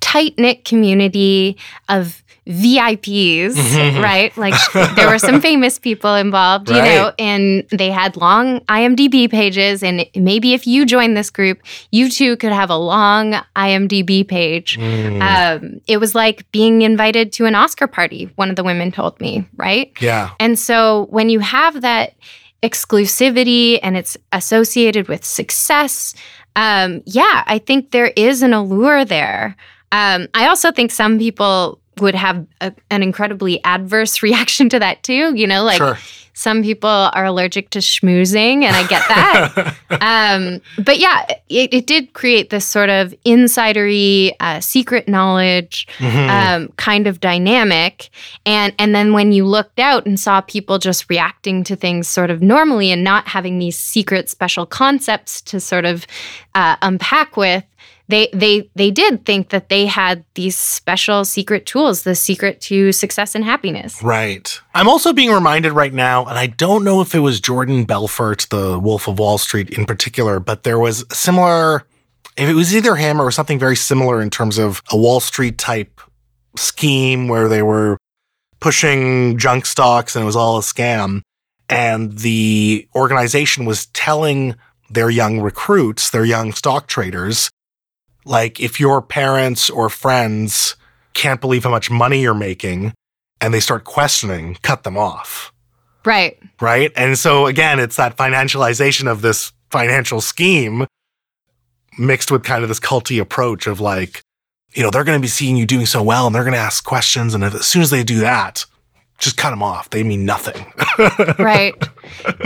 [0.00, 1.56] tight-knit community
[1.88, 4.02] of VIPs, Mhm.
[4.02, 4.36] right?
[4.44, 4.54] Like
[4.96, 9.82] there were some famous people involved, you know, and they had long IMDb pages.
[9.82, 14.76] And maybe if you join this group, you too could have a long IMDb page.
[14.78, 18.92] Mm, Um, it was like being invited to an Oscar party, one of the women
[18.92, 19.92] told me, right?
[20.00, 20.30] yeah.
[20.38, 22.12] And so when you have that
[22.62, 26.14] exclusivity and it's associated with success,
[26.56, 29.56] um, yeah, I think there is an allure there.
[29.92, 35.02] Um, I also think some people would have a, an incredibly adverse reaction to that
[35.02, 35.34] too.
[35.34, 35.98] You know, like sure.
[36.32, 39.76] some people are allergic to schmoozing, and I get that.
[40.00, 46.28] um, but yeah, it, it did create this sort of insidery, uh, secret knowledge Mhm.
[46.28, 48.10] um, kind of dynamic.
[48.46, 52.30] And and then when you looked out and saw people just reacting to things sort
[52.30, 56.06] of normally and not having these secret special concepts to sort of
[56.54, 57.64] uh, unpack with.
[58.06, 62.92] They, they they did think that they had these special secret tools, the secret to
[62.92, 64.02] success and happiness.
[64.02, 64.60] Right.
[64.74, 68.46] I'm also being reminded right now, and I don't know if it was Jordan Belfort,
[68.50, 71.86] the Wolf of Wall Street in particular, but there was similar,
[72.36, 75.56] if it was either him or something very similar in terms of a Wall Street
[75.56, 75.98] type
[76.56, 77.96] scheme where they were
[78.60, 81.22] pushing junk stocks and it was all a scam.
[81.70, 84.56] And the organization was telling
[84.90, 87.50] their young recruits, their young stock traders,
[88.24, 90.76] like if your parents or friends
[91.12, 92.92] can't believe how much money you're making,
[93.40, 95.52] and they start questioning, cut them off.
[96.04, 96.38] Right.
[96.60, 96.92] Right.
[96.96, 100.86] And so again, it's that financialization of this financial scheme
[101.98, 104.22] mixed with kind of this culty approach of like,
[104.74, 106.58] you know, they're going to be seeing you doing so well and they're going to
[106.58, 107.34] ask questions.
[107.34, 108.66] And if, as soon as they do that,
[109.24, 109.90] just cut them off.
[109.90, 110.64] They mean nothing.
[111.38, 111.74] right.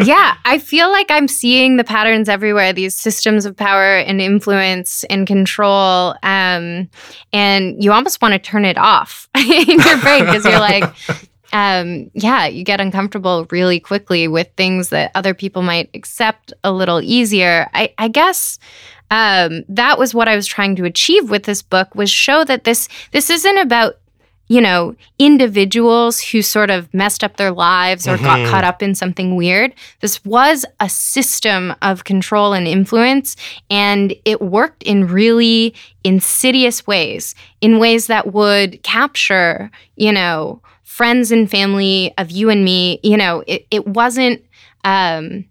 [0.05, 2.73] Yeah, I feel like I'm seeing the patterns everywhere.
[2.73, 6.89] These systems of power and influence and control, um,
[7.33, 10.85] and you almost want to turn it off in your brain because you're like,
[11.53, 16.71] um, yeah, you get uncomfortable really quickly with things that other people might accept a
[16.71, 17.69] little easier.
[17.75, 18.59] I, I guess
[19.11, 22.65] um, that was what I was trying to achieve with this book was show that
[22.65, 23.99] this this isn't about
[24.49, 28.51] you know individuals who sort of messed up their lives or got Mhm.
[28.51, 29.73] caught up in something weird.
[30.01, 33.37] This was a system of control and influence,
[33.71, 41.31] and it worked in really insidious ways, in ways that would capture you know friends
[41.31, 42.99] and family of you and me.
[43.03, 44.43] You know, it, it wasn't.
[44.85, 45.45] Um,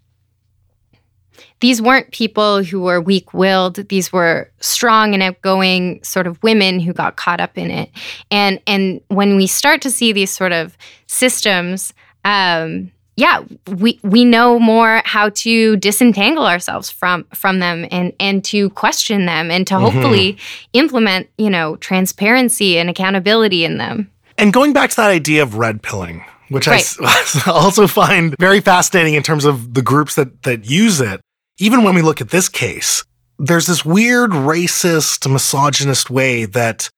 [1.60, 3.76] these weren't people who were weak willed.
[3.90, 7.90] These were strong and outgoing sort of women who got caught up in it.
[8.32, 11.94] And and when we start to see these sort of systems,
[12.26, 13.42] um, yeah,
[13.78, 19.26] we we know more how to disentangle ourselves from from them and and to question
[19.26, 19.82] them and to Mhm.
[19.82, 20.38] hopefully
[20.74, 24.10] implement, you know, transparency and accountability in them.
[24.38, 26.86] And going back to that idea of red pilling, which Right.
[27.02, 31.20] I also find very fascinating in terms of the groups that that use it.
[31.60, 33.04] Even when we look at this case,
[33.40, 36.90] there's this weird racist, misogynist way that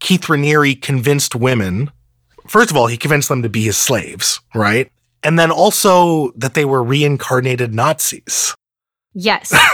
[0.00, 1.92] Keith Raniere convinced women.
[2.48, 4.90] First of all, he convinced them to be his slaves, right?
[5.22, 8.52] And then also that they were reincarnated Nazis.
[9.14, 9.54] Yes.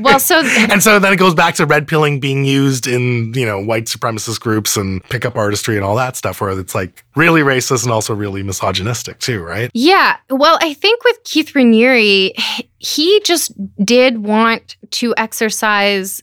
[0.00, 3.46] Well, so and so then it goes back to red pilling being used in, you
[3.46, 7.42] know, white supremacist groups and pickup artistry and all that stuff where it's like really
[7.42, 9.70] racist and also really misogynistic too, right?
[9.74, 10.16] Yeah.
[10.30, 12.32] Well, I think with Keith Raniere,
[12.78, 13.52] he just
[13.84, 16.22] did want to exercise,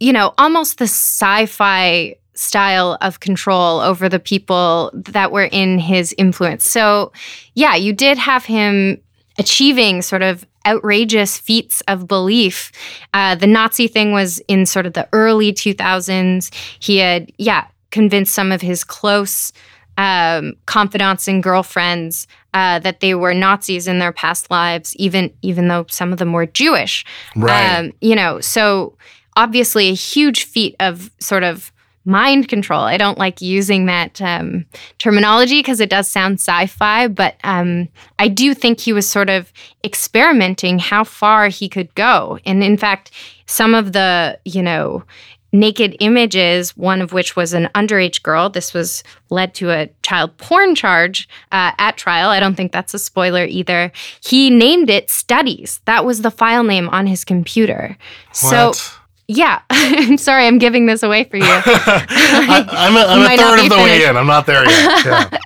[0.00, 5.78] you know, almost the sci fi style of control over the people that were in
[5.78, 6.68] his influence.
[6.68, 7.12] So,
[7.54, 9.00] yeah, you did have him
[9.38, 12.72] achieving sort of outrageous feats of belief.
[13.14, 16.52] Uh, the Nazi thing was in sort of the early 2000s.
[16.80, 19.52] He had, yeah, convinced some of his close
[19.98, 25.68] um, confidants and girlfriends uh, that they were Nazis in their past lives, even even
[25.68, 27.04] though some of them were Jewish.
[27.34, 27.78] Right.
[27.78, 28.96] Um, you know, so
[29.36, 31.72] obviously a huge feat of sort of
[32.06, 32.80] mind control.
[32.80, 34.64] I don't like using that um,
[34.98, 37.88] terminology because it does sound sci-fi, but um,
[38.18, 39.52] I do think he was sort of
[39.84, 42.38] experimenting how far he could go.
[42.46, 43.10] And in fact,
[43.46, 45.04] some of the you know
[45.52, 48.50] naked images, one of which was an underage girl.
[48.50, 52.30] This was led to a child porn charge uh, at trial.
[52.30, 53.90] I don't think that's a spoiler either.
[54.22, 55.80] He named it Studies.
[55.86, 57.96] That was the file name on his computer.
[58.32, 58.98] So, What?
[59.28, 61.42] Yeah, I'm sorry, I'm giving this away for you.
[61.46, 64.16] I, I'm a, I'm a third of the way in.
[64.16, 65.04] I'm not there yet.
[65.04, 65.38] Yeah.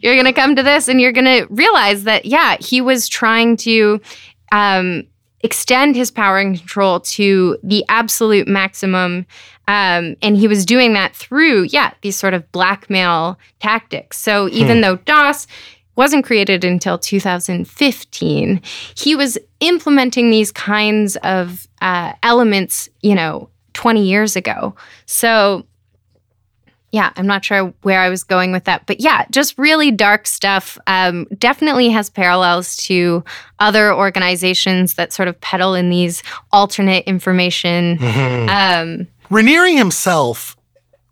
[0.00, 3.08] you're going to come to this and you're going to realize that, yeah, he was
[3.08, 4.00] trying to
[4.52, 5.04] um,
[5.42, 9.26] extend his power and control to the absolute maximum
[9.68, 14.18] Um, and he was doing that through, yeah, these sort of blackmail tactics.
[14.18, 14.82] So even Hmm.
[14.82, 15.46] though DOS
[16.00, 18.62] wasn't created until 2015,
[18.96, 24.74] he was implementing these kinds of uh, elements, you know, 20 years ago.
[25.04, 25.66] So
[26.90, 30.26] yeah, I'm not sure where I was going with that, but yeah, just really dark
[30.26, 30.78] stuff.
[30.86, 33.22] Um, definitely has parallels to
[33.58, 37.98] other organizations that sort of peddle in these alternate information.
[37.98, 38.48] Mhm.
[38.48, 40.56] Um, Raniere himself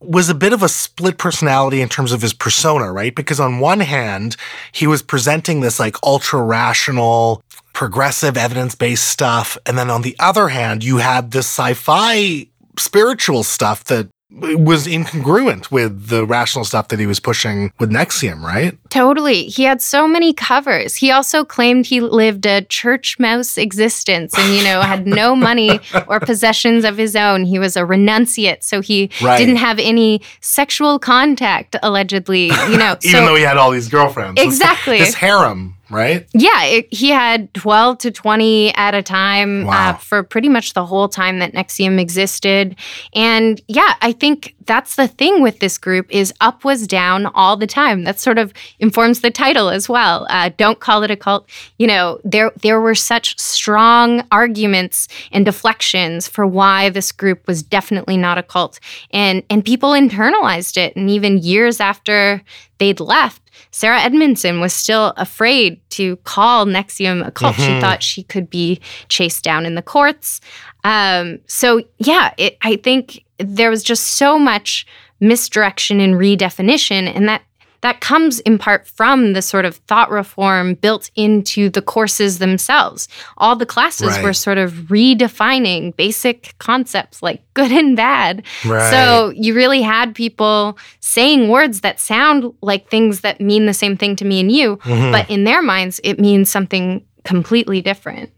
[0.01, 3.14] was a bit of a split personality in terms of his persona, right?
[3.14, 4.36] Because on one hand,
[4.72, 7.42] he was presenting this like ultra rational,
[7.72, 9.59] progressive, evidence based stuff.
[9.66, 14.87] And then on the other hand, you had this sci fi spiritual stuff that was
[14.87, 18.76] incongruent with the rational stuff that he was pushing with NXIVM, right?
[18.91, 19.45] Totally.
[19.45, 20.97] He had so many covers.
[20.97, 25.81] He also claimed he lived a church mouse existence and, you know, had no money
[26.09, 27.45] or possessions of his own.
[27.45, 28.62] He was a renunciate.
[28.62, 29.39] So he Right.
[29.39, 32.97] didn't have any sexual contact, allegedly, you know.
[33.03, 34.39] Even so, though he had all these girlfriends.
[34.43, 34.99] Exactly.
[34.99, 36.26] This harem, right?
[36.34, 39.91] yeah, it, he had 12 to 20 at a time Wow.
[39.91, 42.76] uh, for pretty much the whole time that NXIVM existed.
[43.14, 47.57] And yeah, I think that's the thing with this group is up was down all
[47.57, 48.05] the time.
[48.05, 50.26] That sort of informs the title as well.
[50.28, 51.49] Uh, don't call it a cult.
[51.78, 57.62] You know, there there were such strong arguments and deflections for why this group was
[57.62, 58.78] definitely not a cult,
[59.11, 60.95] and and people internalized it.
[60.97, 62.43] And even years after
[62.79, 67.57] they'd left, Sarah Edmondson was still afraid to call NXIVM a cult.
[67.57, 67.81] She Mhm.
[67.81, 70.41] thought she could be chased down in the courts.
[70.85, 74.87] Um, so yeah, it, I think there was just so much
[75.20, 77.43] misdirection and redefinition, and that
[77.81, 83.07] that comes in part from the sort of thought reform built into the courses themselves.
[83.37, 84.22] All the classes Right.
[84.24, 88.43] were sort of redefining basic concepts like good and bad.
[88.64, 88.91] Right.
[88.91, 93.97] So you really had people saying words that sound like things that mean the same
[93.97, 95.12] thing to me and you, Mhm.
[95.12, 98.31] but in their minds, it means something completely different.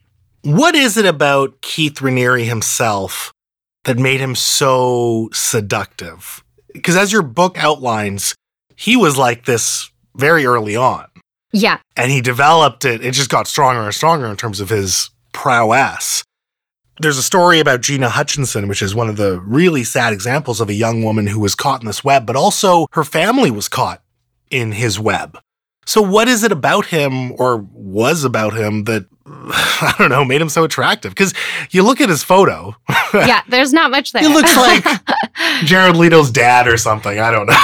[0.42, 3.32] What is it about Keith Raniere himself
[3.84, 6.42] that made him so seductive?
[6.72, 8.34] Because as your book outlines,
[8.80, 11.04] he was like this very early on,
[11.52, 11.78] Yeah.
[11.96, 13.04] and he developed it.
[13.04, 16.24] It just got stronger and stronger in terms of his prowess.
[16.98, 20.68] There's a story about Gina Hutchinson, which is one of the really sad examples of
[20.70, 24.02] a young woman who was caught in this web, but also her family was caught
[24.50, 25.38] in his web.
[25.86, 30.40] So, what is it about him or was about him that, I don't know, made
[30.40, 31.12] him so attractive?
[31.12, 31.34] Because
[31.70, 32.76] you look at his photo,
[33.14, 33.42] Yeah.
[33.48, 34.22] There's not much there.
[34.22, 34.84] He looks like
[35.64, 37.18] Jared Leto's dad or something.
[37.18, 37.54] I don't know.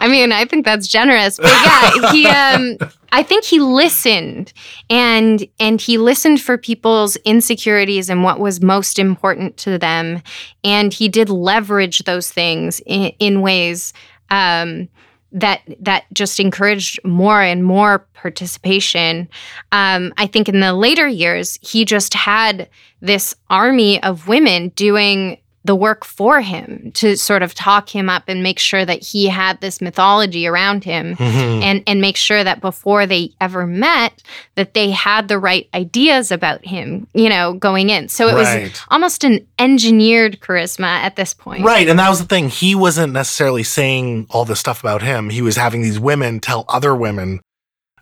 [0.00, 2.26] I mean, I think that's generous, but yeah, he.
[2.26, 2.76] Um,
[3.12, 4.52] I think he listened,
[4.90, 10.22] and and he listened for people's insecurities and what was most important to them,
[10.64, 13.92] and he did leverage those things in, in ways.
[14.30, 14.88] Um,
[15.32, 19.28] that that just encouraged more and more participation.
[19.72, 22.68] Um, I think in the later years, he just had
[23.00, 28.24] this army of women doing the work for him to sort of talk him up
[28.26, 31.62] and make sure that he had this mythology around him Mhm.
[31.62, 34.22] and and make sure that before they ever met
[34.56, 38.48] that they had the right ideas about him you know going in so it was
[38.90, 41.88] almost an engineered charisma at this point Right.
[41.88, 42.48] And that was the thing.
[42.48, 45.30] He wasn't necessarily saying all this stuff about him.
[45.30, 47.40] He was having these women tell other women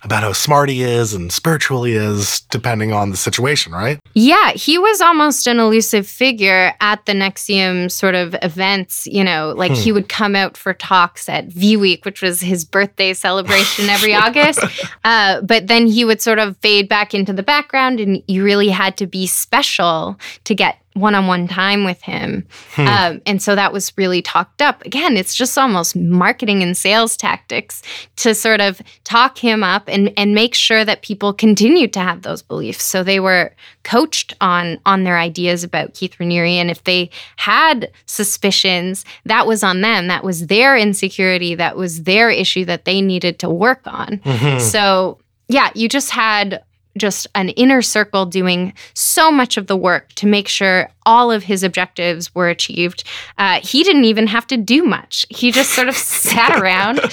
[0.02, 4.00] about how smart he is and spiritual he is, depending on the situation, right?
[4.14, 9.06] Yeah, he was almost an elusive figure at the NXIVM sort of events.
[9.06, 9.76] You know, like Hmm.
[9.78, 14.14] he would come out for talks at V Week, which was his birthday celebration every
[14.24, 14.60] August.
[15.04, 18.68] Uh, but then he would sort of fade back into the background, and you really
[18.70, 22.46] had to be special to get one on one time with him.
[22.72, 22.86] Hmm.
[22.88, 24.84] Um, and so that was really talked up.
[24.84, 27.80] Again, it's just almost marketing and sales tactics
[28.16, 32.22] to sort of talk him up and, and make sure that people continued to have
[32.22, 32.82] those beliefs.
[32.82, 36.56] So they were coached on on their ideas about Keith Raniere.
[36.56, 40.08] And if they had suspicions, that was on them.
[40.08, 41.54] That was their insecurity.
[41.54, 44.20] That was their issue that they needed to work on.
[44.24, 44.60] Mhm.
[44.60, 45.18] So
[45.48, 46.62] yeah, you just had
[47.00, 51.42] just an inner circle doing so much of the work to make sure all of
[51.42, 53.02] his objectives were achieved.
[53.38, 55.26] Uh, he didn't even have to do much.
[55.30, 57.00] He just sort of sat around.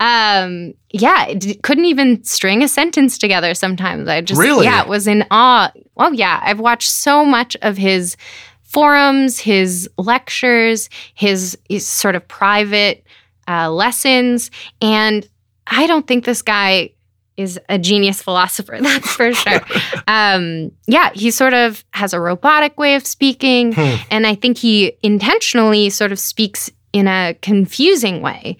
[0.00, 4.08] Um, yeah, d- couldn't even string a sentence together sometimes.
[4.08, 4.64] I just, Really?
[4.64, 5.70] yeah, was in awe.
[5.96, 6.40] Oh, yeah.
[6.42, 8.16] I've watched so much of his
[8.62, 13.04] forums, his lectures, his, his sort of private
[13.48, 14.50] uh, lessons.
[14.80, 15.28] And
[15.66, 16.90] I don't think this guy
[17.38, 19.60] is a genius philosopher, that's for sure.
[20.08, 23.72] um, yeah, he sort of has a robotic way of speaking.
[23.72, 23.94] Hmm.
[24.10, 28.58] And I think he intentionally sort of speaks in a confusing way,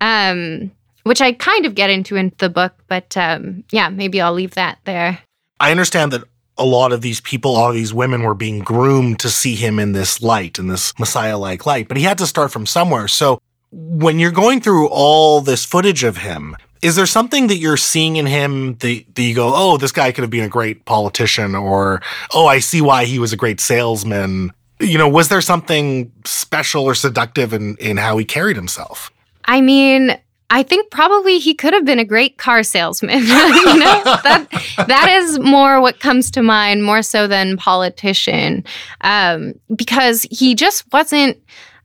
[0.00, 0.70] um,
[1.02, 2.72] which I kind of get into in the book.
[2.86, 5.18] But um, yeah, maybe I'll leave that there.
[5.58, 6.24] I understand that
[6.56, 9.78] a lot of these people, all of these women were being groomed to see him
[9.78, 13.08] in this light, in this Messiah like light, but he had to start from somewhere.
[13.08, 13.40] So
[13.72, 18.16] when you're going through all this footage of him, is there something that you're seeing
[18.16, 21.54] in him that, that you go, oh, this guy could have been a great politician,
[21.54, 22.00] or
[22.32, 24.52] oh, I see why he was a great salesman?
[24.78, 29.10] You know, was there something special or seductive in, in how he carried himself?
[29.44, 30.18] I mean,
[30.48, 33.18] I think probably he could have been a great car salesman.
[33.18, 34.46] you know, that
[34.88, 38.64] that is more what comes to mind, more so than politician,
[39.02, 41.38] um, because he just wasn't.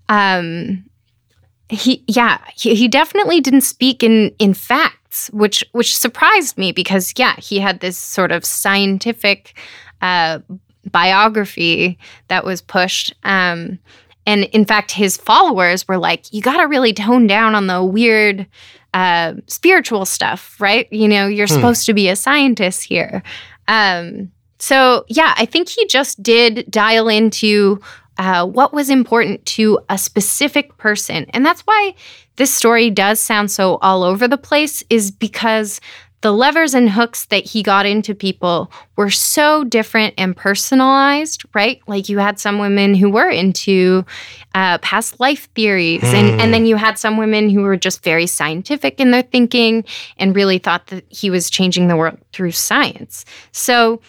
[0.07, 0.85] Um,
[1.69, 7.13] he yeah he, he definitely didn't speak in in facts which which surprised me because
[7.17, 9.57] yeah he had this sort of scientific
[10.01, 10.39] uh,
[10.91, 11.97] biography
[12.27, 13.79] that was pushed um,
[14.25, 17.83] and in fact his followers were like you got to really tone down on the
[17.83, 18.45] weird
[18.93, 21.53] uh, spiritual stuff right you know you're Hmm.
[21.55, 23.23] supposed to be a scientist here
[23.67, 27.79] um, so yeah i think he just did dial into
[28.17, 31.25] uh, what was important to a specific person.
[31.29, 31.95] And that's why
[32.35, 35.79] this story does sound so all over the place, is because
[36.21, 41.81] the levers and hooks that he got into people were so different and personalized, right?
[41.87, 44.03] Like you had some women who were into
[44.55, 48.25] uh, past life theories, and, and then you had some women who were just very
[48.25, 49.83] scientific in their thinking
[50.17, 53.23] and really thought that he was changing the world through science.
[53.51, 54.01] So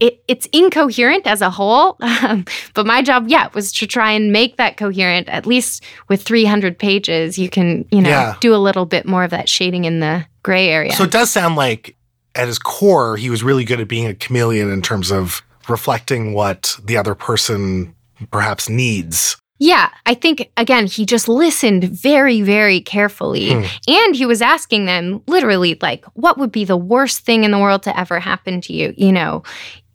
[0.00, 2.44] it, it's incoherent as a whole, um,
[2.74, 5.28] but my job, yeah, was to try and make that coherent.
[5.28, 8.34] At least with 300 pages, you can, you know, Yeah.
[8.40, 10.92] do a little bit more of that shading in the gray area.
[10.92, 11.96] So it does sound like
[12.34, 16.32] at his core, he was really good at being a chameleon in terms of reflecting
[16.32, 17.94] what the other person
[18.30, 19.36] perhaps needs.
[19.60, 23.64] yeah, I think again, he just listened very, very carefully, Hmm.
[23.88, 27.58] and he was asking them literally, like, what would be the worst thing in the
[27.58, 28.94] world to ever happen to you?
[28.96, 29.42] You know.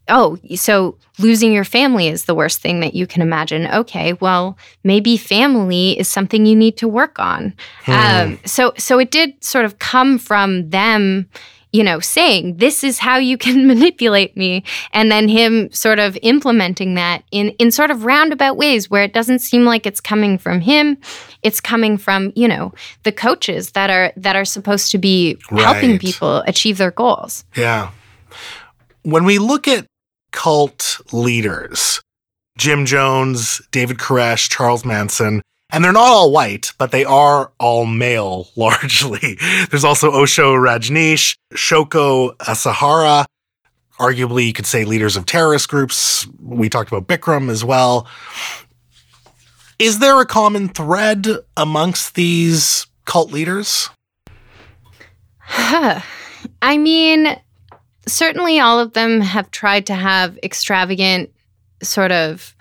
[0.09, 3.67] Oh, so losing your family is the worst thing that you can imagine.
[3.67, 7.53] Okay, well, maybe family is something you need to work on.
[7.83, 7.91] Hmm.
[7.91, 11.29] Um, so so it did sort of come from them,
[11.71, 16.17] you know, saying this is how you can manipulate me, and then him sort of
[16.21, 20.37] implementing that in in sort of roundabout ways where it doesn't seem like it's coming
[20.37, 20.97] from him,
[21.43, 22.73] it's coming from you know
[23.03, 27.45] the coaches that are that are supposed to be helping people achieve their goals.
[27.55, 27.91] Yeah.
[29.03, 29.85] When we look at
[30.33, 32.01] cult leaders,
[32.57, 37.85] Jim Jones, David Koresh, Charles Manson, and they're not all white, but they are all
[37.85, 39.37] male largely.
[39.69, 43.25] There's also Osho Rajneesh, Shoko Asahara,
[43.99, 46.27] arguably you could say leaders of terrorist groups.
[46.41, 48.07] We talked about Bikram as well.
[49.79, 51.27] Is there a common thread
[51.57, 53.89] amongst these cult leaders?
[55.39, 56.01] Huh.
[56.61, 57.35] I mean,
[58.07, 61.29] certainly all of them have tried to have extravagant
[61.81, 62.55] sort of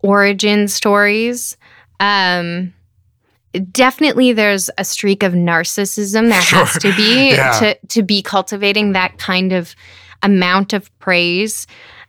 [0.00, 1.56] origin stories.
[2.00, 2.72] Um,
[3.70, 7.52] definitely there's a streak of narcissism there has to be Yeah.
[7.60, 9.74] to to be cultivating that kind of
[10.22, 11.66] amount of praise.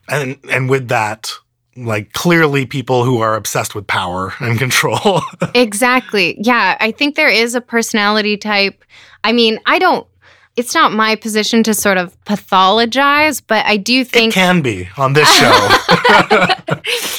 [0.08, 1.30] and and with that
[1.76, 5.20] like clearly people who are obsessed with power and control
[5.54, 6.36] Exactly.
[6.40, 8.82] Yeah, I think there is a personality type.
[9.24, 10.06] I mean, I don't
[10.56, 14.88] it's not my position to sort of pathologize, but I do think it can be
[14.96, 15.68] on this show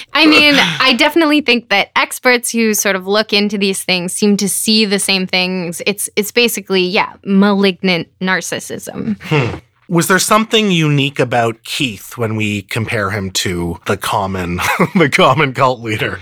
[0.13, 4.35] I mean, I definitely think that experts who sort of look into these things seem
[4.37, 5.81] to see the same things.
[5.85, 9.21] It's it's basically, yeah, malignant narcissism.
[9.21, 9.59] Hmm.
[9.89, 14.57] Was there something unique about keith when we compare him to the common
[14.95, 16.19] the common cult leader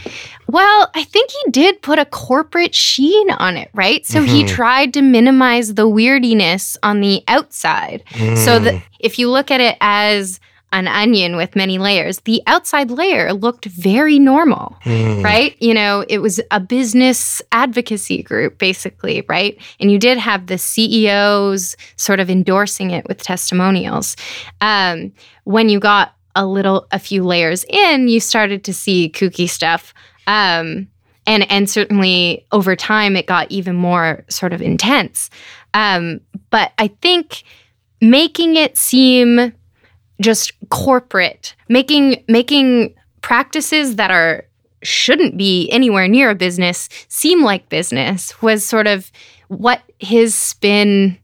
[0.47, 4.05] Well, I think he did put a corporate sheen on it, right?
[4.05, 4.47] So he Mhm.
[4.47, 8.03] tried to minimize the weirdiness on the outside.
[8.13, 8.63] So Mm.
[8.65, 10.39] that if you look at it as
[10.75, 14.75] an onion with many layers, the outside layer looked very normal.
[14.83, 15.23] Mm.
[15.23, 15.55] right?
[15.61, 19.57] You know, it was a business advocacy group, basically, right?
[19.79, 24.17] And you did have the CEOs sort of endorsing it with testimonials.
[24.59, 25.13] Um,
[25.45, 29.93] when you got a little, a few layers in, you started to see kooky stuff.
[30.27, 30.89] Um,
[31.25, 35.29] and, and certainly over time, it got even more sort of intense.
[35.73, 36.19] Um,
[36.49, 37.43] but I think
[38.01, 39.53] making it seem
[40.21, 44.45] just corporate, making making practices that are
[44.83, 49.11] shouldn't be anywhere near a business seem like business was sort of
[49.47, 51.17] what his spin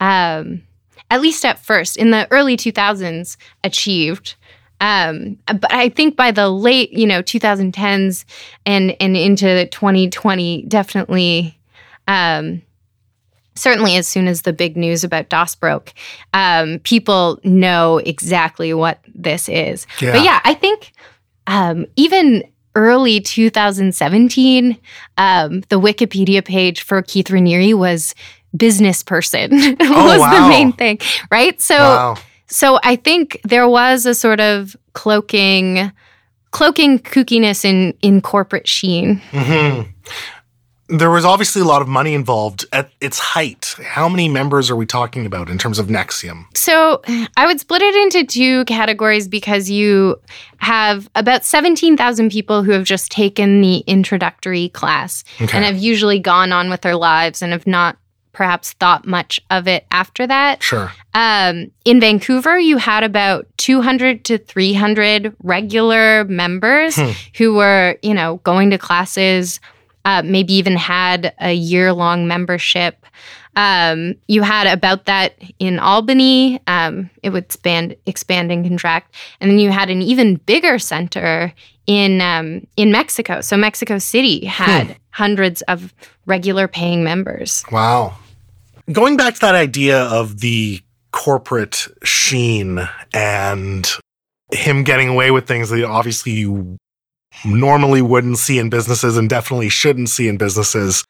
[0.00, 0.62] um,
[1.12, 4.34] at least at first in the early 2000s, achieved.
[4.80, 8.24] Um, but I think by the late, you know, 2010s
[8.66, 11.56] and and into 2020, definitely,
[12.08, 12.62] um,
[13.54, 15.92] certainly as soon as the big news about DOS broke,
[16.32, 19.86] um, people know exactly what this is.
[20.00, 20.12] Yeah.
[20.12, 20.92] But yeah, I think
[21.46, 22.44] um, even
[22.74, 24.78] early 2017,
[25.18, 28.14] um, the Wikipedia page for Keith Raniere was
[28.56, 30.32] business person was Oh, wow.
[30.42, 30.98] the main thing,
[31.30, 31.60] right?
[31.60, 32.16] So wow.
[32.48, 35.90] so I think there was a sort of cloaking
[36.50, 39.20] cloaking kookiness in in corporate sheen.
[39.32, 39.82] hmm
[40.88, 43.74] There was obviously a lot of money involved at its height.
[43.82, 46.56] How many members are we talking about in terms of NXIVM?
[46.56, 47.00] So
[47.36, 50.20] I would split it into two categories because you
[50.58, 55.56] have about 17,000 people who have just taken the introductory class Okay.
[55.56, 57.96] and have usually gone on with their lives and have not
[58.32, 60.62] perhaps thought much of it after that.
[60.62, 60.90] Sure.
[61.14, 67.10] Um, in Vancouver, you had about 200 to 300 regular members Hmm.
[67.36, 69.60] who were, you know, going to classes,
[70.04, 73.06] uh, maybe even had a year long membership.
[73.54, 76.60] Um, you had about that in Albany.
[76.66, 81.52] Um, it would expand, expand and contract, and then you had an even bigger center
[81.86, 83.40] in um, in Mexico.
[83.40, 85.92] So Mexico City had hundreds of
[86.26, 87.64] regular paying members.
[87.70, 88.16] Wow.
[88.90, 90.80] Going back to that idea of the
[91.12, 92.80] corporate sheen
[93.12, 93.88] and
[94.50, 96.78] him getting away with things that obviously you
[97.44, 101.04] normally wouldn't see in businesses and definitely shouldn't see in businesses.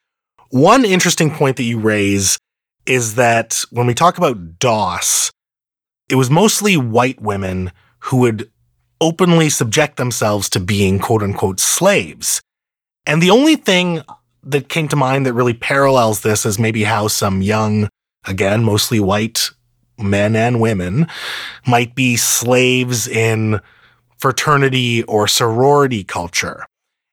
[0.50, 2.38] One interesting point that you raise
[2.86, 5.30] is that when we talk about DOS,
[6.08, 8.50] it was mostly white women who would
[9.00, 12.40] openly subject themselves to being quote unquote slaves.
[13.06, 14.02] And the only thing
[14.44, 17.88] that came to mind that really parallels this is maybe how some young,
[18.26, 19.50] again, mostly white
[19.98, 21.06] men and women
[21.66, 23.60] might be slaves in
[24.22, 26.64] fraternity or sorority culture.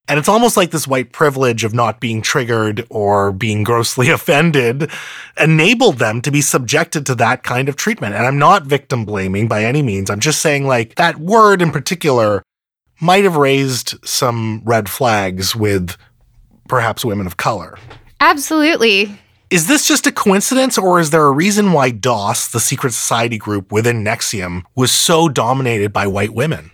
[0.08, 4.92] And it's almost like this white privilege of not being triggered or being grossly offended
[5.40, 8.14] enabled them to be subjected to that kind of treatment.
[8.14, 10.12] And I'm not victim blaming by any means.
[10.12, 12.44] I'm just saying, like, that word in particular
[13.02, 15.98] might have raised some red flags with
[16.68, 17.78] perhaps women of color.
[18.20, 19.20] Absolutely.
[19.50, 23.40] Is this just a coincidence, or is there a reason why DOS, the secret society
[23.40, 26.70] group within NXIVM, was so dominated by white women?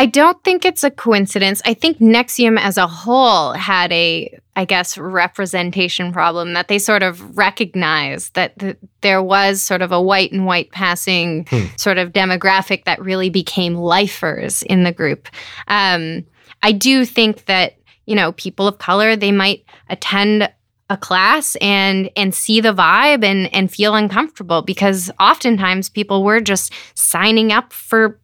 [0.00, 1.60] I don't think it's a coincidence.
[1.66, 7.02] I think NXIVM as a whole had a, I guess, representation problem that they sort
[7.02, 11.66] of recognized that th- there was sort of a white and white passing Hmm.
[11.76, 15.28] sort of demographic that really became lifers in the group.
[15.68, 16.24] Um,
[16.62, 17.74] I do think that,
[18.06, 20.50] you know, people of color, they might attend
[20.88, 26.40] a class and and see the vibe and and feel uncomfortable because oftentimes people were
[26.40, 28.18] just signing up for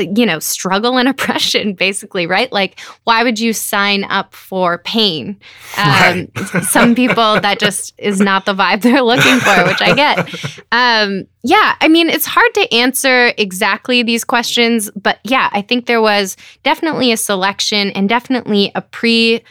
[0.00, 2.52] you know struggle and oppression basically right?
[2.52, 5.38] Like why would you sign up for pain?
[5.76, 6.28] Um,
[6.62, 10.28] some people that just is not the vibe they're looking for which i get.
[10.70, 15.86] Um, yeah i mean it's hard to answer exactly these questions but yeah i think
[15.86, 19.42] there was definitely a selection and definitely a pre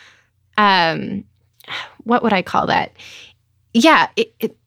[0.57, 1.23] um,
[2.03, 2.91] what would i call that?
[3.73, 4.57] Yeah it, it,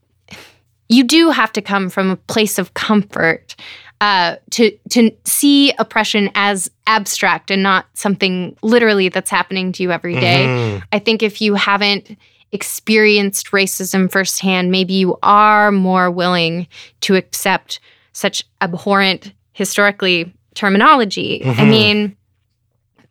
[0.88, 3.54] you do have to come from a place of comfort
[4.00, 9.92] uh, to to see oppression as abstract and not something literally that's happening to you
[9.92, 10.46] every day.
[10.46, 10.82] Mhm.
[10.92, 12.16] I think if you haven't
[12.52, 16.66] experienced racism firsthand, maybe you are more willing
[17.02, 17.78] to accept
[18.12, 21.42] such abhorrent historically terminology.
[21.44, 21.68] I Mhm.
[21.70, 22.16] mean,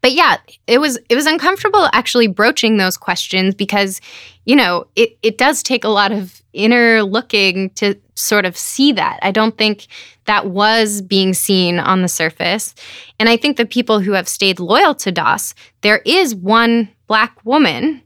[0.02, 0.38] but yeah,
[0.68, 4.02] it was it was uncomfortable actually broaching those questions because,
[4.46, 8.92] you know, it it does take a lot of inner looking to sort of see
[8.94, 9.20] that.
[9.22, 9.88] I don't think
[10.30, 12.76] that was being seen on the surface.
[13.20, 17.44] And I think the people who have stayed loyal to DOS, there is one black
[17.46, 18.04] woman,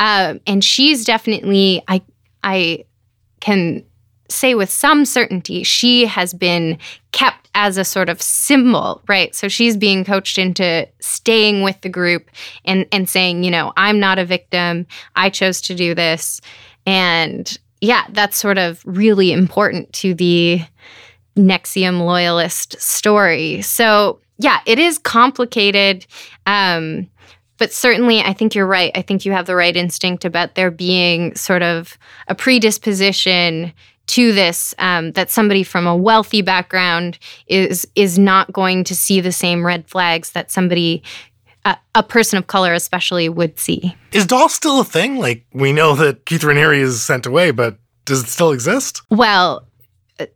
[0.00, 2.00] uh, and she's definitely I
[2.42, 2.86] I
[3.40, 3.84] can
[4.30, 6.78] say with some certainty she has been
[7.12, 9.34] kept as a sort of symbol, right?
[9.34, 12.30] So she's being coached into staying with the group
[12.64, 14.86] and and saying, you know, I'm not a victim.
[15.14, 16.40] I chose to do this.
[16.86, 20.62] And yeah, that's sort of really important to the
[21.36, 23.62] NXIVM loyalist story.
[23.62, 26.06] So yeah, it is complicated.
[26.46, 27.08] Um,
[27.58, 28.92] but certainly, I think you're right.
[28.94, 31.96] I think you have the right instinct about there being sort of
[32.28, 33.72] a predisposition
[34.08, 39.20] to this um, that somebody from a wealthy background is is not going to see
[39.20, 41.02] the same red flags that somebody
[41.64, 45.16] uh, a person of color especially would see Is DOS still a thing?
[45.16, 49.02] Like, we know that Keith Raniere is sent away, but does it still exist?
[49.10, 49.65] well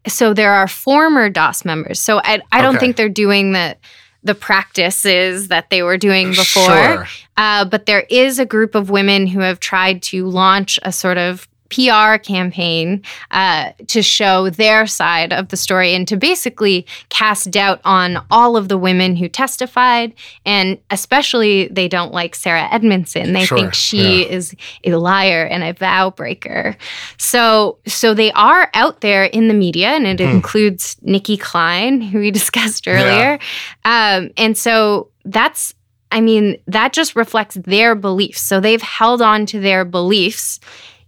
[0.07, 2.01] so there are former DOS members.
[2.01, 2.87] So I, I don't Okay.
[2.87, 3.77] think they're doing the
[4.23, 6.65] the practices that they were doing before.
[6.65, 7.07] Sure.
[7.39, 11.17] Uh, but there is a group of women who have tried to launch a sort
[11.17, 17.51] of PR campaign uh, to show their side of the story and to basically cast
[17.51, 20.13] doubt on all of the women who testified.
[20.45, 23.33] And especially, they don't like Sarah Edmondson.
[23.33, 24.29] They Sure, think she yeah.
[24.29, 24.55] is
[24.85, 26.77] a liar and a vow breaker.
[27.17, 30.27] So, so they are out there in the media, and it Hmm.
[30.37, 33.39] includes Nicki Clyne, who we discussed earlier.
[33.85, 35.75] Um, and so that's,
[36.13, 38.41] I mean, that just reflects their beliefs.
[38.41, 40.59] So they've held on to their beliefs.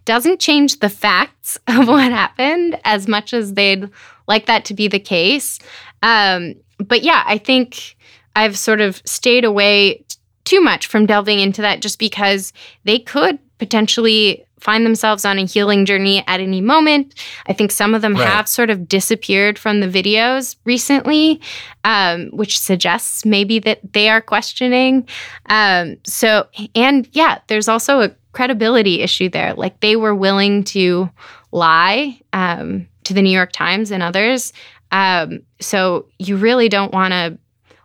[0.04, 3.88] Doesn't change the facts of what happened as much as they'd
[4.28, 5.58] like that to be the case.
[6.02, 7.96] Um, but yeah, I think
[8.34, 10.04] I've sort of stayed away
[10.44, 12.52] too much from delving into that just because
[12.84, 17.14] they could potentially find themselves on a healing journey at any moment.
[17.46, 18.26] I think some of them Right.
[18.28, 21.40] have sort of disappeared from the videos recently,
[21.84, 25.08] um, which suggests maybe that they are questioning.
[25.46, 26.46] Um, so,
[26.76, 29.54] and yeah, there's also a credibility issue there.
[29.54, 31.08] Like they were willing to
[31.50, 34.52] lie um, to the New York Times and others.
[34.90, 37.38] Um, so you really don't want to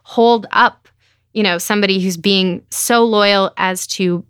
[0.04, 0.88] hold up,
[1.34, 4.26] you know, somebody who's being so loyal as to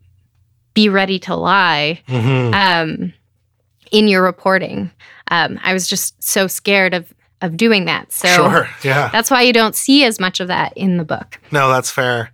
[0.73, 2.53] be ready to lie Mhm.
[2.53, 3.13] um,
[3.91, 4.91] in your reporting.
[5.29, 8.11] Um, I was just so scared of of doing that.
[8.11, 8.69] So sure.
[8.83, 9.09] Yeah.
[9.09, 11.39] that's why you don't see as much of that in the book.
[11.51, 12.31] No, that's fair.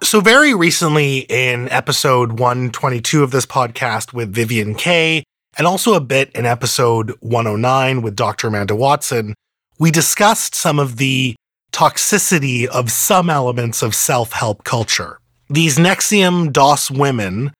[0.00, 5.24] So, very recently in episode 122 of this podcast with Vivian Kay,
[5.58, 8.46] and also a bit in episode 109 with Dr.
[8.46, 9.34] Amanda Watson,
[9.78, 11.34] we discussed some of the
[11.72, 15.18] toxicity of some elements of self help culture.
[15.50, 17.52] These NXIVM DOS women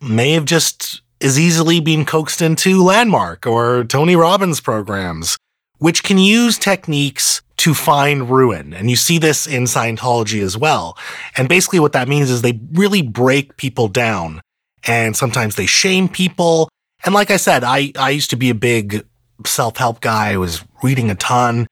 [0.00, 5.36] may have just as easily been coaxed into Landmark or Tony Robbins programs,
[5.78, 8.74] which can use techniques to find ruin.
[8.74, 10.98] And you see this in Scientology as well.
[11.36, 14.40] And basically, what that means is they really break people down.
[14.86, 16.68] And sometimes they shame people.
[17.04, 19.06] And like I said, I, I used to be a big
[19.46, 20.32] self help guy.
[20.32, 21.66] I was reading a ton,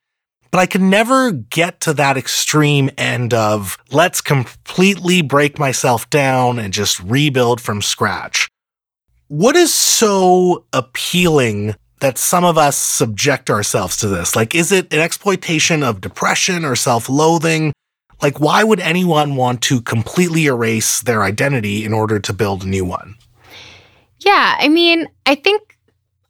[0.51, 6.59] but I could never get to that extreme end of let's completely break myself down
[6.59, 8.49] and just rebuild from scratch.
[9.29, 14.35] What is so appealing that some of us subject ourselves to this?
[14.35, 17.73] Like, is it an exploitation of depression or self loathing?
[18.21, 22.69] Like, why would anyone want to completely erase their identity in order to build a
[22.69, 23.15] new one?
[24.19, 25.79] Yeah, I mean, I think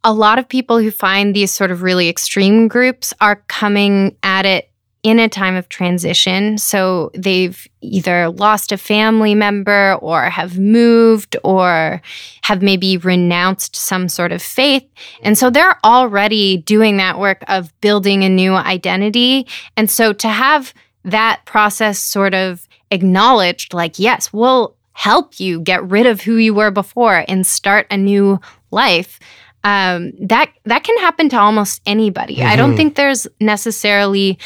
[0.03, 4.45] a lot of people who find these sort of really extreme groups are coming at
[4.45, 4.69] it
[5.03, 6.57] in a time of transition.
[6.57, 12.01] So they've either lost a family member or have moved or
[12.43, 14.85] have maybe renounced some sort of faith.
[15.21, 19.45] And so they're already doing that work of building a new identity.
[19.75, 20.73] And so to have
[21.03, 26.53] that process sort of acknowledged, like, yes, we'll help you get rid of who you
[26.53, 28.39] were before and start a new
[28.71, 29.19] life.
[29.65, 32.43] Um, that that can happen to almost anybody.
[32.43, 32.77] I don't Mhm.
[32.77, 34.37] think there's necessarily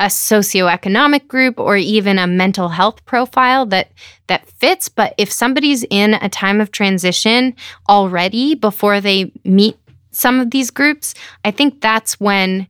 [0.00, 3.92] a socioeconomic group or even a mental health profile that
[4.28, 4.88] that fits.
[4.88, 7.54] But if somebody's in a time of transition
[7.88, 9.76] already before they meet
[10.10, 12.66] some of these groups, I think that's when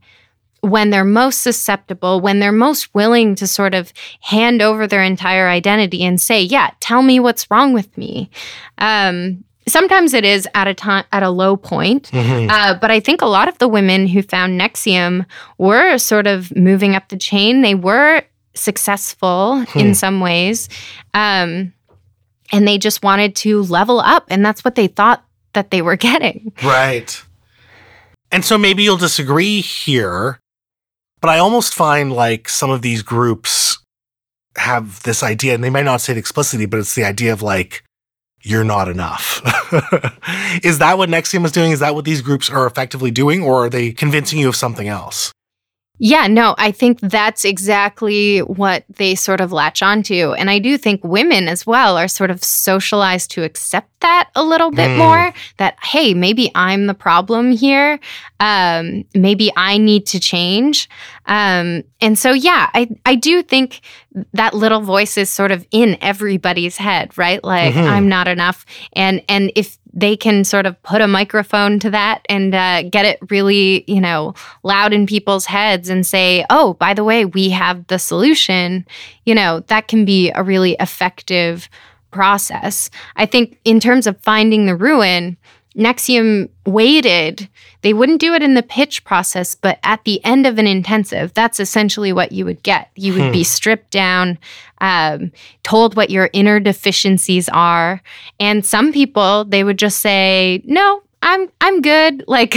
[0.62, 5.48] when they're most susceptible, when they're most willing to sort of hand over their entire
[5.48, 8.28] identity and say, "Yeah, tell me what's wrong with me."
[8.76, 12.50] Um, sometimes it is at a time at a low point, Mhm.
[12.50, 15.24] uh, but I think a lot of the women who found NXIVM
[15.58, 17.62] were sort of moving up the chain.
[17.62, 18.22] They were
[18.54, 19.78] successful Hmm.
[19.78, 20.68] in some ways,
[21.14, 21.72] um,
[22.52, 25.96] and they just wanted to level up, and that's what they thought that they were
[26.08, 26.52] getting.
[26.62, 27.22] Right.
[28.32, 30.38] And so maybe you'll disagree here,
[31.20, 33.78] but I almost find like some of these groups
[34.56, 37.42] have this idea, and they might not say it explicitly, but it's the idea of
[37.42, 37.82] like,
[38.42, 39.40] you're not enough.
[40.64, 41.72] is that what NXIVM is doing?
[41.72, 44.88] Is that what these groups are effectively doing, or are they convincing you of something
[44.88, 45.32] else?
[46.02, 50.32] Yeah, no, I think that's exactly what they sort of latch onto.
[50.32, 54.42] And I do think women as well are sort of socialized to accept that a
[54.42, 54.96] little bit Mm.
[54.96, 58.00] more that, hey, maybe I'm the problem here.
[58.40, 60.88] Um, maybe I need to change.
[61.26, 63.82] Um, and so, yeah, I, I do think
[64.32, 67.44] that little voice is sort of in everybody's head, right?
[67.44, 67.86] Like, Mhm.
[67.86, 68.64] I'm not enough.
[68.94, 73.04] And, and if they can sort of put a microphone to that and uh, get
[73.04, 77.50] it really, you know, loud in people's heads and say, oh, by the way, we
[77.50, 78.86] have the solution,
[79.24, 81.68] you know, that can be a really effective
[82.10, 82.90] process.
[83.16, 85.36] I think in terms of finding the ruin,
[85.76, 87.48] NXIVM waited.
[87.82, 91.32] They wouldn't do it in the pitch process, but at the end of an intensive,
[91.32, 92.90] that's essentially what you would get.
[92.96, 94.38] You would be stripped down,
[94.80, 98.02] um, told what your inner deficiencies are,
[98.38, 102.24] and some people they would just say, "No, I'm I'm good.
[102.30, 102.56] Like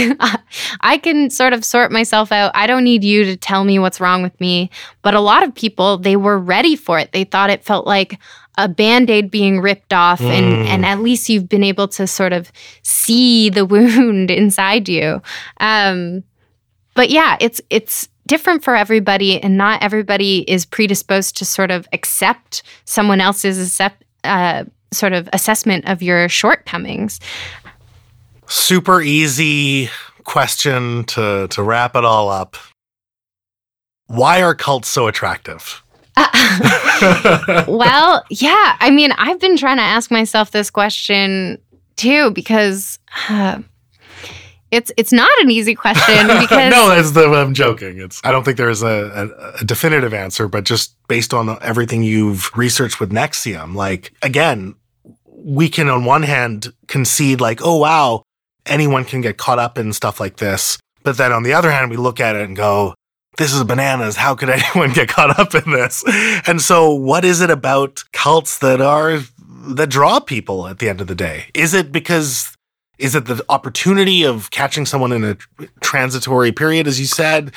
[0.80, 2.52] I can sort of sort myself out.
[2.54, 4.70] I don't need you to tell me what's wrong with me."
[5.02, 7.12] But a lot of people they were ready for it.
[7.12, 8.18] They thought it felt like
[8.56, 12.52] a band-aid being ripped off and and at least you've been able to sort of
[12.82, 15.20] see the wound inside you.
[15.58, 16.22] Um
[16.94, 21.86] but yeah, it's it's different for everybody and not everybody is predisposed to sort of
[21.92, 27.20] accept someone else's accept, uh, sort of assessment of your shortcomings.
[28.46, 29.90] Super easy
[30.24, 32.56] question to to wrap it all up.
[34.06, 35.82] Why are cults so attractive?
[37.66, 38.76] well, yeah.
[38.80, 41.58] I mean, I've been trying to ask myself this question
[41.96, 43.60] too because uh,
[44.70, 47.98] it's it's not an easy question because no, that's the I'm joking.
[47.98, 48.86] It's I don't think there is a,
[49.56, 54.74] a, a definitive answer, but just based on everything you've researched with NXIVM, like again,
[55.26, 58.22] we can on one hand concede like, oh wow,
[58.66, 61.90] anyone can get caught up in stuff like this, but then on the other hand,
[61.90, 62.94] we look at it and go,
[63.36, 64.16] this is bananas.
[64.16, 66.04] How could anyone get caught up in this?
[66.46, 69.20] And so, what is it about cults that are
[69.66, 71.46] that draw people at the end of the day?
[71.54, 72.56] Is it because
[72.98, 75.36] is it the opportunity of catching someone in a
[75.80, 77.52] transitory period, as you said?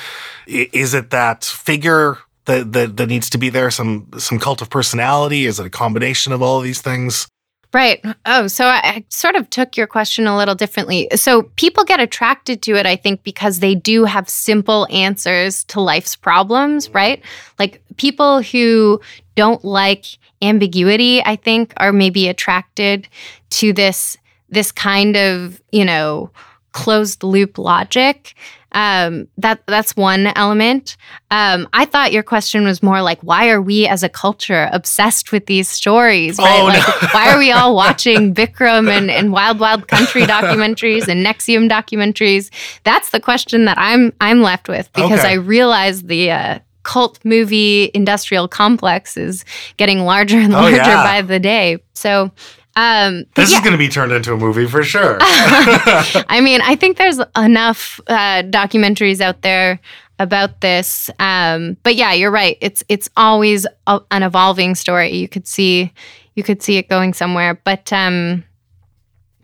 [0.47, 3.69] Is it that figure that, that that needs to be there?
[3.69, 5.45] Some some cult of personality?
[5.45, 7.27] Is it a combination of all of these things?
[7.73, 8.03] Right.
[8.25, 11.09] Oh, so I, I sort of took your question a little differently.
[11.15, 15.81] So people get attracted to it, I think, because they do have simple answers to
[15.81, 17.21] life's problems, right?
[17.59, 19.01] Like people who
[19.35, 20.05] don't like
[20.41, 23.07] ambiguity, I think, are maybe attracted
[23.51, 24.17] to this
[24.49, 26.31] this kind of, you know,
[26.71, 28.33] closed loop logic.
[28.77, 30.97] Um, that that's one element.
[31.31, 35.31] Um, I thought your question was more like, why are we as a culture obsessed
[35.31, 36.37] with these stories?
[36.37, 36.59] Right?
[36.61, 37.07] Oh, like, no.
[37.11, 42.51] why are we all watching Bikram and, and Wild Wild Country documentaries and NXIVM documentaries?
[42.83, 45.29] That's the question that I'm I'm left with because Okay.
[45.29, 49.43] I realize the uh, cult movie industrial complex is
[49.77, 51.03] getting larger and Oh, larger yeah.
[51.03, 51.79] by the day.
[51.95, 52.31] So.
[52.77, 53.57] Um, This yeah.
[53.57, 55.17] is going to be turned into a movie for sure.
[55.21, 59.79] I mean, I think there's enough uh, documentaries out there
[60.19, 61.09] about this.
[61.19, 62.57] Um, but yeah, you're right.
[62.61, 65.15] It's it's always a, an evolving story.
[65.15, 65.91] You could see
[66.35, 67.59] you could see it going somewhere.
[67.63, 68.43] But um,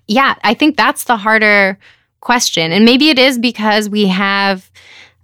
[0.08, 1.80] yeah, I think that's the harder
[2.22, 4.70] question, and maybe it is because we have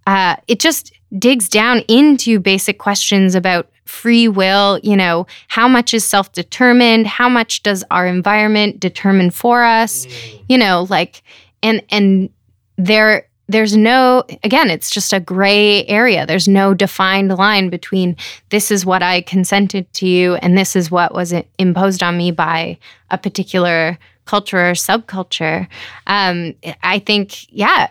[0.08, 4.80] uh, it just digs down into basic questions about free will.
[4.84, 7.08] You know, how much is self determined?
[7.08, 10.08] How much does our environment determine for us?
[10.50, 11.22] you know like
[11.64, 12.30] and and
[12.78, 18.16] there there's no again it's just a gray area there's no defined line between
[18.50, 22.32] this is what i consented to you and this is what was imposed on me
[22.32, 22.78] by
[23.12, 25.68] a particular culture or subculture
[26.08, 27.88] um, i think yeah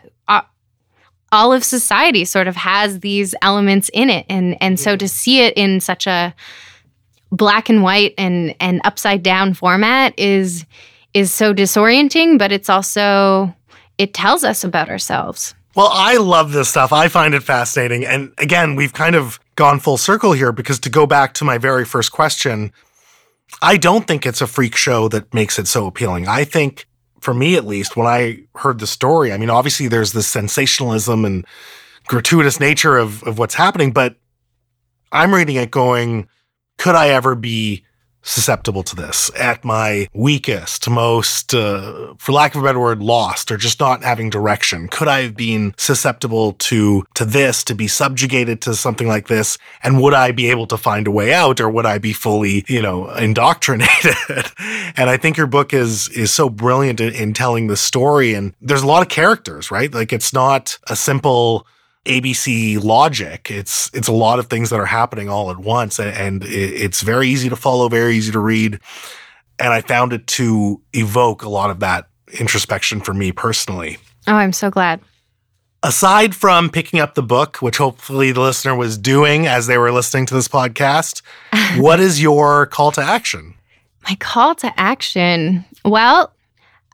[1.30, 5.40] all of society sort of has these elements in it and and so to see
[5.40, 6.34] it in such a
[7.30, 10.64] black and white and and upside down format is
[11.14, 13.54] is so disorienting but it's also
[13.98, 16.92] it tells us about ourselves Well, I love this stuff.
[16.92, 18.04] I find it fascinating.
[18.04, 21.58] And again, we've kind of gone full circle here because to go back to my
[21.58, 22.72] very first question,
[23.62, 26.26] I don't think it's a freak show that makes it so appealing.
[26.26, 26.86] I think,
[27.20, 31.24] for me at least, when I heard the story, I mean, obviously there's this sensationalism
[31.24, 31.46] and
[32.06, 34.16] gratuitous nature of, of what's happening, but
[35.12, 36.28] I'm reading it going,
[36.78, 37.84] could I ever be
[38.28, 43.50] susceptible to this at my weakest, most, uh, for lack of a better word, lost
[43.50, 44.88] or just not having direction?
[44.88, 49.58] Could I have been susceptible to to this, to be subjugated to something like this?
[49.82, 52.64] And would I be able to find a way out, or would I be fully,
[52.68, 54.16] you know, indoctrinated?
[54.96, 58.34] and I think your book is is so brilliant in, in telling the story.
[58.34, 59.92] And there's a lot of characters, right?
[59.92, 61.66] Like it's not a simple
[62.08, 63.50] ABC logic.
[63.50, 66.48] It's it's a lot of things that are happening all at once, and, and it,
[66.82, 68.80] it's very easy to follow, very easy to read.
[69.60, 73.96] And I found it to evoke a lot of that introspection for me personally.
[74.26, 75.00] oh i'm so glad
[75.84, 79.92] Aside from picking up the book, which hopefully the listener was doing as they were
[79.92, 81.22] listening to this podcast,
[81.78, 83.54] what is your call to action?
[84.08, 86.32] my call to action well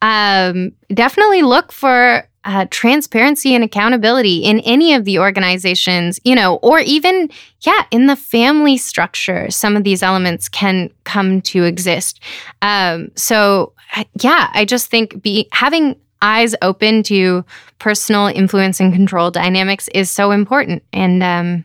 [0.03, 6.57] um definitely look for uh, transparency and accountability in any of the organizations, you know,
[6.57, 7.31] or even,
[7.61, 12.21] yeah, in the family structure, some of these elements can come to exist.
[12.63, 13.73] Um, so,
[14.21, 17.45] yeah, I just think be having eyes open to
[17.79, 20.83] personal influence and control dynamics is so important.
[20.93, 21.65] And um,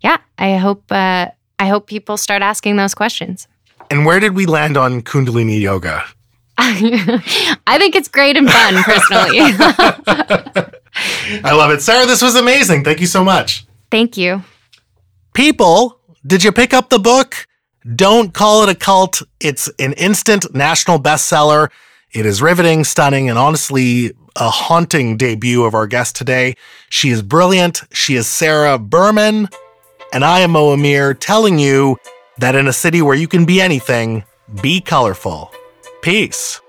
[0.00, 3.48] yeah, I hope uh, I hope people start asking those questions.
[3.90, 6.04] And where did we land on Kundalini yoga?
[6.58, 9.40] I think it's great and fun, personally.
[11.44, 11.82] I love it.
[11.82, 12.82] Sarah, this was amazing.
[12.84, 13.66] Thank you so much.
[13.90, 14.42] Thank you.
[15.34, 17.46] People, did you pick up the book?
[17.94, 19.22] Don't call it a cult.
[19.38, 21.68] It's an instant national bestseller.
[22.12, 26.56] It is riveting, stunning, and honestly a haunting debut of our guest today.
[26.88, 27.82] She is brilliant.
[27.92, 29.48] She is Sarah Berman.
[30.12, 31.96] And I am Mo Amir telling you
[32.38, 34.24] that in a city where you can be anything,
[34.62, 35.52] be colorful.
[36.06, 36.60] Peace.